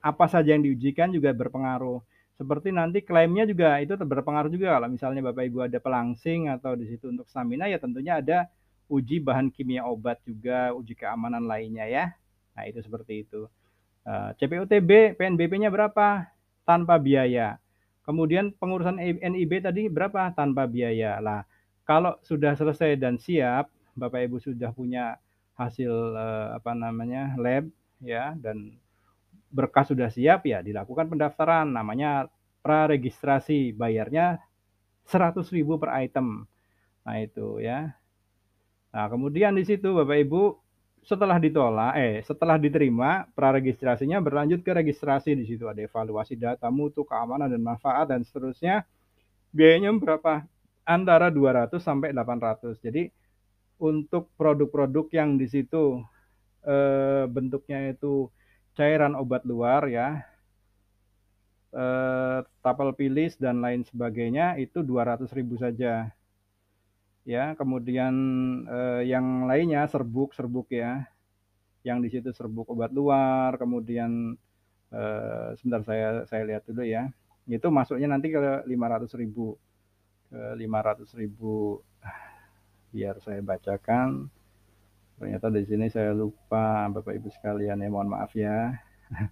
apa 0.04 0.26
saja 0.32 0.56
yang 0.56 0.64
diujikan 0.66 1.12
juga 1.12 1.32
berpengaruh. 1.36 2.00
Seperti 2.44 2.76
nanti 2.76 3.00
klaimnya 3.00 3.48
juga 3.48 3.80
itu 3.80 3.96
berpengaruh 3.96 4.52
juga 4.52 4.76
kalau 4.76 4.92
misalnya 4.92 5.24
Bapak 5.32 5.48
Ibu 5.48 5.64
ada 5.64 5.80
pelangsing 5.80 6.52
atau 6.52 6.76
di 6.76 6.92
situ 6.92 7.08
untuk 7.08 7.24
stamina, 7.32 7.72
ya 7.72 7.80
tentunya 7.80 8.20
ada 8.20 8.52
uji 8.92 9.24
bahan 9.24 9.48
kimia 9.48 9.88
obat 9.88 10.20
juga, 10.28 10.76
uji 10.76 10.92
keamanan 10.92 11.48
lainnya 11.48 11.88
ya. 11.88 12.12
Nah, 12.52 12.68
itu 12.68 12.84
seperti 12.84 13.24
itu. 13.24 13.48
Eee, 14.08 14.36
CPOTB, 14.40 15.16
PNBP-nya 15.16 15.72
berapa? 15.72 16.28
Tanpa 16.68 17.00
biaya. 17.00 17.60
Kemudian 18.04 18.52
pengurusan 18.60 19.00
e 19.00 19.16
NIB 19.24 19.64
tadi 19.64 19.88
berapa? 19.88 20.36
Tanpa 20.36 20.68
biaya. 20.68 21.24
Lah, 21.24 21.48
kalau 21.88 22.20
sudah 22.28 22.60
selesai 22.60 23.00
dan 23.00 23.16
siap, 23.20 23.72
Bapak 23.96 24.28
Ibu 24.28 24.44
sudah 24.44 24.76
punya 24.76 25.16
hasil, 25.56 25.92
eee, 26.16 26.48
apa 26.60 26.72
namanya, 26.76 27.40
lab 27.40 27.72
ya, 28.04 28.36
dan 28.44 28.76
berkas 29.54 29.94
sudah 29.94 30.10
siap, 30.10 30.50
ya 30.50 30.66
dilakukan 30.66 31.06
pendaftaran, 31.14 31.70
namanya 31.70 32.26
praregistrasi, 32.66 33.78
bayarnya 33.78 34.42
Rp100.000 35.06 35.70
per 35.78 35.90
item. 36.02 36.50
Nah 37.06 37.16
itu 37.22 37.62
ya. 37.62 37.94
Nah, 38.94 39.06
kemudian 39.10 39.54
di 39.54 39.66
situ 39.66 39.94
Bapak 39.94 40.18
Ibu 40.26 40.44
setelah 41.04 41.36
ditolak 41.36 42.00
eh, 42.00 42.24
setelah 42.24 42.56
diterima 42.56 43.28
praregistrasinya 43.36 44.24
berlanjut 44.24 44.64
ke 44.64 44.72
registrasi, 44.72 45.36
di 45.36 45.44
situ 45.44 45.68
ada 45.68 45.84
evaluasi 45.84 46.40
data 46.40 46.72
mutu, 46.72 47.04
keamanan 47.04 47.52
dan 47.52 47.62
manfaat 47.62 48.10
dan 48.10 48.24
seterusnya. 48.24 48.88
Biayanya 49.54 49.94
berapa? 50.00 50.48
Antara 50.84 51.30
200 51.30 51.80
sampai 51.80 52.12
800. 52.16 52.80
Jadi, 52.80 53.08
untuk 53.80 54.32
produk-produk 54.36 55.08
yang 55.12 55.36
di 55.40 55.48
situ, 55.48 56.00
eee, 56.64 57.28
bentuknya 57.28 57.92
itu 57.92 58.32
cairan 58.78 59.14
obat 59.22 59.42
luar 59.52 59.84
ya, 59.98 60.08
eee, 61.82 62.38
tapel 62.64 62.90
pilis 63.00 63.34
dan 63.44 63.56
lain 63.66 63.82
sebagainya 63.90 64.46
itu 64.64 64.80
Rp200.000 64.88 65.56
saja. 65.64 65.94
Ya, 67.24 67.56
kemudian, 67.56 68.14
eee, 68.68 69.02
yang 69.16 69.48
lainnya 69.48 69.88
serbuk-serbuk 69.88 70.68
ya, 70.76 71.08
yang 71.88 72.00
di 72.04 72.10
situ 72.14 72.32
serbuk 72.36 72.68
obat 72.74 72.92
luar, 72.96 73.56
kemudian, 73.62 74.36
eee, 74.94 75.48
sebentar 75.60 75.82
saya 75.88 76.08
saya 76.30 76.44
lihat 76.50 76.64
dulu 76.70 76.84
ya, 76.88 77.12
itu 77.48 77.68
masuknya 77.72 78.08
nanti 78.14 78.28
ke 78.36 78.40
Rp500.000, 78.68 79.56
ke 80.32 80.40
Rp500.000. 80.60 81.84
Biar 82.94 83.16
saya 83.26 83.42
bacakan. 83.42 84.30
Ternyata 85.18 85.48
di 85.54 85.64
sini 85.68 85.88
saya 85.88 86.12
lupa 86.12 86.90
Bapak 86.90 87.14
Ibu 87.14 87.30
sekalian 87.32 87.82
ya, 87.82 87.90
mohon 87.90 88.12
maaf 88.12 88.34
ya. 88.34 88.74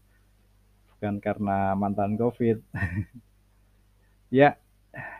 Bukan 0.96 1.18
karena 1.24 1.74
mantan 1.78 2.16
Covid. 2.20 2.62
Ya, 4.32 4.56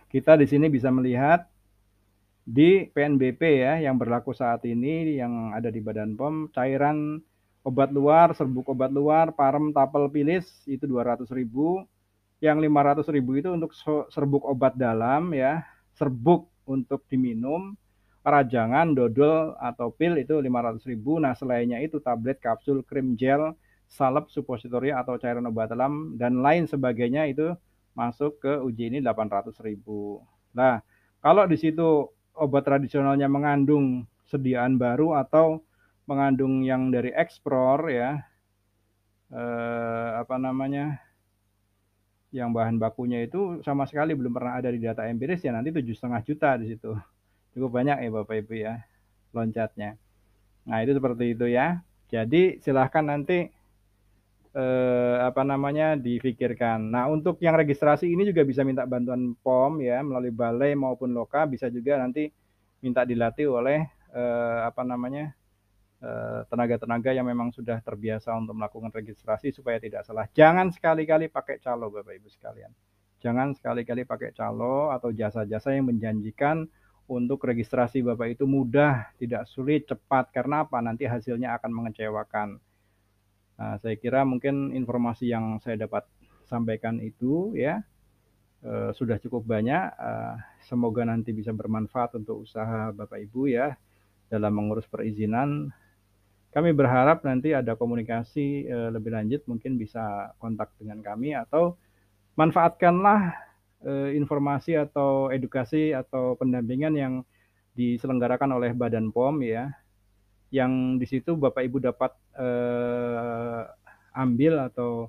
kita 0.08 0.40
di 0.40 0.48
sini 0.48 0.72
bisa 0.72 0.88
melihat 0.88 1.44
di 2.48 2.88
PNBP 2.96 3.42
ya 3.60 3.84
yang 3.84 4.00
berlaku 4.00 4.32
saat 4.32 4.64
ini 4.64 5.20
yang 5.20 5.52
ada 5.52 5.68
di 5.68 5.84
Badan 5.84 6.16
POM 6.16 6.48
cairan 6.56 7.20
obat 7.62 7.94
luar, 7.94 8.34
serbuk 8.34 8.66
obat 8.74 8.90
luar, 8.90 9.36
parem, 9.36 9.70
tapel, 9.72 10.10
pilis 10.10 10.50
itu 10.66 10.86
200.000. 10.90 11.28
Yang 12.42 12.58
500.000 12.66 13.40
itu 13.44 13.50
untuk 13.54 13.72
serbuk 14.10 14.44
obat 14.50 14.74
dalam 14.74 15.30
ya, 15.36 15.62
serbuk 15.94 16.50
untuk 16.66 17.06
diminum, 17.06 17.78
rajangan, 18.22 18.94
dodol 18.94 19.58
atau 19.58 19.90
pil 19.94 20.18
itu 20.22 20.38
500.000. 20.38 21.18
Nah, 21.22 21.34
selainnya 21.34 21.82
itu 21.82 21.98
tablet, 22.02 22.38
kapsul, 22.38 22.86
krim, 22.86 23.18
gel, 23.18 23.58
salep, 23.90 24.30
supositori 24.30 24.94
atau 24.94 25.18
cairan 25.18 25.50
obat 25.50 25.74
dalam 25.74 26.16
dan 26.16 26.40
lain 26.40 26.70
sebagainya 26.70 27.28
itu 27.28 27.54
masuk 27.98 28.40
ke 28.40 28.54
uji 28.62 28.94
ini 28.94 29.00
800.000. 29.04 30.22
Nah, 30.56 30.80
kalau 31.20 31.44
di 31.50 31.58
situ 31.60 32.08
obat 32.38 32.64
tradisionalnya 32.64 33.28
mengandung 33.28 34.08
sediaan 34.30 34.80
baru 34.80 35.20
atau 35.20 35.60
mengandung 36.08 36.64
yang 36.64 36.88
dari 36.94 37.12
ekspor 37.12 37.92
ya, 37.92 38.22
eh, 39.34 40.10
apa 40.22 40.36
namanya, 40.40 41.00
yang 42.32 42.56
bahan 42.56 42.80
bakunya 42.80 43.28
itu 43.28 43.60
sama 43.60 43.84
sekali 43.84 44.16
belum 44.16 44.32
pernah 44.32 44.56
ada 44.56 44.72
di 44.72 44.80
data 44.80 45.04
empiris 45.04 45.44
ya 45.44 45.52
nanti 45.52 45.76
tujuh 45.76 45.92
setengah 45.92 46.22
juta 46.24 46.50
di 46.56 46.72
situ. 46.72 46.96
Cukup 47.52 47.70
banyak 47.72 47.98
ya 48.04 48.10
Bapak 48.10 48.36
Ibu 48.46 48.54
ya 48.56 48.84
loncatnya. 49.36 50.00
Nah 50.68 50.78
itu 50.84 50.92
seperti 50.96 51.36
itu 51.36 51.46
ya. 51.52 51.84
Jadi 52.12 52.60
silahkan 52.60 53.08
nanti 53.08 53.48
eh, 54.56 55.18
apa 55.24 55.42
namanya 55.48 55.96
difikirkan. 55.96 56.92
Nah, 56.92 57.08
untuk 57.08 57.40
yang 57.40 57.56
registrasi 57.56 58.12
ini 58.12 58.28
juga 58.28 58.44
bisa 58.44 58.62
minta 58.68 58.84
bantuan 58.84 59.36
POM 59.40 59.80
ya 59.80 60.04
melalui 60.04 60.34
balai 60.34 60.76
maupun 60.76 61.16
loka 61.16 61.48
bisa 61.48 61.72
juga 61.72 62.00
nanti 62.00 62.28
minta 62.84 63.08
dilatih 63.08 63.48
oleh 63.48 63.88
eh, 64.12 64.60
apa 64.68 64.84
namanya 64.84 65.32
eh, 66.04 66.42
tenaga-tenaga 66.52 67.16
yang 67.16 67.28
memang 67.28 67.56
sudah 67.56 67.80
terbiasa 67.80 68.36
untuk 68.36 68.60
melakukan 68.60 68.92
registrasi 68.92 69.56
supaya 69.56 69.80
tidak 69.80 70.04
salah. 70.04 70.28
Jangan 70.36 70.72
sekali-kali 70.76 71.32
pakai 71.32 71.64
calo 71.64 71.88
Bapak 71.88 72.14
Ibu 72.20 72.28
sekalian. 72.28 72.72
Jangan 73.22 73.54
sekali-kali 73.54 74.04
pakai 74.04 74.34
calo 74.34 74.90
atau 74.90 75.14
jasa-jasa 75.14 75.78
yang 75.78 75.94
menjanjikan 75.94 76.66
untuk 77.12 77.44
registrasi 77.44 78.00
Bapak 78.00 78.40
itu 78.40 78.48
mudah, 78.48 79.12
tidak 79.20 79.44
sulit, 79.52 79.84
cepat. 79.84 80.32
Karena 80.32 80.64
apa? 80.64 80.80
Nanti 80.80 81.04
hasilnya 81.04 81.60
akan 81.60 81.72
mengecewakan 81.76 82.64
Nah, 83.62 83.78
saya 83.78 83.94
kira 83.94 84.26
mungkin 84.26 84.74
informasi 84.74 85.30
yang 85.30 85.62
saya 85.62 85.86
dapat 85.86 86.02
sampaikan 86.50 86.98
itu 86.98 87.54
ya 87.54 87.86
eh, 88.66 88.90
sudah 88.98 89.22
cukup 89.22 89.46
banyak. 89.46 89.86
Eh, 89.94 90.36
semoga 90.66 91.06
nanti 91.06 91.30
bisa 91.30 91.54
bermanfaat 91.54 92.18
untuk 92.18 92.42
usaha 92.42 92.90
Bapak 92.90 93.22
Ibu 93.22 93.54
ya 93.54 93.78
dalam 94.34 94.58
mengurus 94.58 94.90
perizinan. 94.90 95.70
Kami 96.52 96.74
berharap 96.74 97.22
nanti 97.22 97.54
ada 97.54 97.78
komunikasi 97.78 98.66
eh, 98.66 98.90
lebih 98.90 99.14
lanjut, 99.14 99.46
mungkin 99.46 99.78
bisa 99.78 100.34
kontak 100.42 100.74
dengan 100.82 101.06
kami 101.06 101.38
atau 101.38 101.78
manfaatkanlah 102.34 103.38
eh, 103.86 104.18
informasi 104.18 104.78
atau 104.78 105.30
edukasi 105.30 105.94
atau 105.94 106.38
pendampingan 106.38 106.94
yang 106.98 107.14
diselenggarakan 107.74 108.58
oleh 108.58 108.72
Badan 108.76 109.10
POM 109.10 109.42
ya 109.46 109.72
yang 110.52 111.00
di 111.00 111.08
situ 111.08 111.40
Bapak 111.40 111.64
Ibu 111.64 111.80
dapat 111.80 112.12
eh, 112.36 113.62
ambil 114.12 114.68
atau 114.68 115.08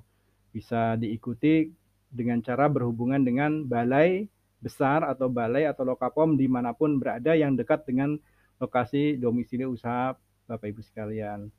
bisa 0.55 0.95
diikuti 0.95 1.67
dengan 2.07 2.39
cara 2.39 2.71
berhubungan 2.71 3.19
dengan 3.25 3.67
balai 3.67 4.31
besar 4.63 5.03
atau 5.03 5.27
balai 5.27 5.67
atau 5.67 5.83
lokapom 5.83 6.39
di 6.39 6.47
mana 6.47 6.71
pun 6.71 6.95
berada 6.95 7.35
yang 7.35 7.59
dekat 7.59 7.83
dengan 7.83 8.15
lokasi 8.63 9.19
domisili 9.19 9.67
usaha 9.67 10.15
Bapak 10.47 10.71
Ibu 10.71 10.79
sekalian. 10.79 11.51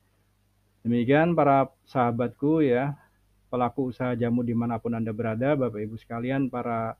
Demikian 0.80 1.36
para 1.36 1.68
sahabatku 1.84 2.64
ya, 2.64 2.96
pelaku 3.52 3.92
usaha 3.92 4.16
jamu 4.16 4.40
di 4.40 4.56
mana 4.56 4.80
pun 4.80 4.96
Anda 4.96 5.12
berada, 5.12 5.56
Bapak 5.56 5.80
Ibu 5.80 5.96
sekalian, 6.00 6.48
para 6.48 6.96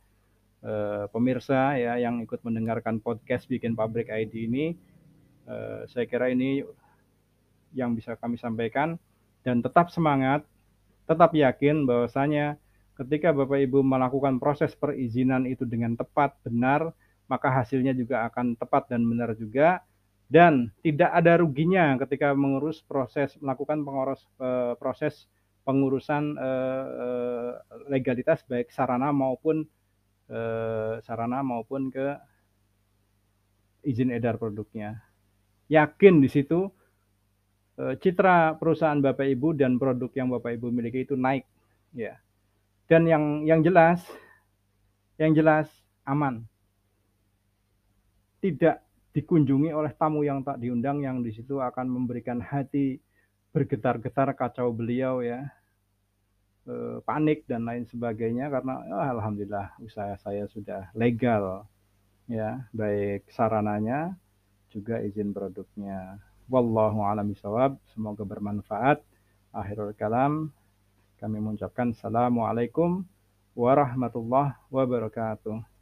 eh, 0.64 1.04
pemirsa 1.12 1.76
ya 1.76 2.00
yang 2.00 2.24
ikut 2.24 2.40
mendengarkan 2.40 2.98
podcast 3.04 3.46
Bikin 3.46 3.76
Pabrik 3.76 4.08
ID 4.08 4.48
ini, 4.48 4.66
Eh, 5.44 5.82
saya 5.92 6.08
kira 6.08 6.32
ini 6.32 6.64
yang 7.76 7.92
bisa 7.92 8.16
kami 8.16 8.40
sampaikan. 8.40 8.96
Dan 9.44 9.60
tetap 9.60 9.92
semangat, 9.92 10.40
tetap 11.04 11.36
yakin 11.36 11.84
bahwasanya 11.84 12.56
ketika 12.96 13.28
Bapak 13.36 13.60
Ibu 13.60 13.84
melakukan 13.84 14.40
proses 14.40 14.72
perizinan 14.72 15.44
itu 15.44 15.68
dengan 15.68 15.92
tepat, 16.00 16.32
benar, 16.40 16.96
maka 17.28 17.52
hasilnya 17.52 17.92
juga 17.92 18.24
akan 18.24 18.56
tepat 18.56 18.88
dan 18.88 19.04
benar 19.04 19.36
juga. 19.36 19.84
Dan 20.24 20.72
tidak 20.80 21.12
ada 21.12 21.36
ruginya 21.36 21.92
ketika 22.00 22.32
mengurus 22.32 22.80
proses 22.80 23.36
melakukan 23.44 23.84
pengurus 23.84 24.24
eh, 24.40 24.72
proses 24.80 25.28
pengurusan 25.68 26.40
eh, 26.40 27.52
legalitas 27.92 28.40
baik 28.48 28.72
sarana 28.72 29.12
maupun 29.12 29.68
sarana 31.04 31.44
maupun 31.44 31.92
ke 31.92 32.16
izin 33.84 34.08
edar 34.08 34.40
produknya 34.40 35.04
yakin 35.68 36.20
di 36.20 36.28
situ 36.28 36.68
eh, 37.80 37.94
citra 38.00 38.56
perusahaan 38.60 39.00
Bapak 39.00 39.24
Ibu 39.24 39.56
dan 39.56 39.80
produk 39.80 40.10
yang 40.12 40.28
Bapak 40.32 40.56
Ibu 40.60 40.68
miliki 40.70 41.04
itu 41.06 41.16
naik 41.16 41.44
ya. 41.96 42.18
Dan 42.84 43.08
yang 43.08 43.48
yang 43.48 43.64
jelas 43.64 44.04
yang 45.16 45.32
jelas 45.32 45.70
aman. 46.04 46.44
Tidak 48.44 48.76
dikunjungi 49.16 49.72
oleh 49.72 49.94
tamu 49.96 50.20
yang 50.20 50.44
tak 50.44 50.60
diundang 50.60 51.00
yang 51.00 51.24
di 51.24 51.32
situ 51.32 51.64
akan 51.64 51.88
memberikan 51.88 52.44
hati 52.44 53.00
bergetar-getar 53.56 54.36
kacau 54.36 54.68
beliau 54.74 55.24
ya. 55.24 55.48
Eh, 56.64 56.96
panik 57.04 57.44
dan 57.44 57.68
lain 57.68 57.84
sebagainya 57.84 58.48
karena 58.48 58.80
oh, 58.88 59.04
alhamdulillah 59.20 59.76
usaha 59.84 60.16
saya 60.16 60.48
sudah 60.48 60.88
legal 60.96 61.68
ya, 62.24 62.64
baik 62.72 63.28
sarananya 63.28 64.16
juga 64.72 64.96
izin 65.04 65.36
produknya. 65.36 66.16
Wallahu 66.48 67.04
a'lam. 67.04 67.36
Semoga 67.92 68.24
bermanfaat. 68.24 69.04
Akhirul 69.52 69.92
kalam 69.92 70.56
kami 71.20 71.36
mengucapkan 71.36 71.92
assalamualaikum 71.92 73.04
warahmatullahi 73.52 74.56
wabarakatuh. 74.72 75.64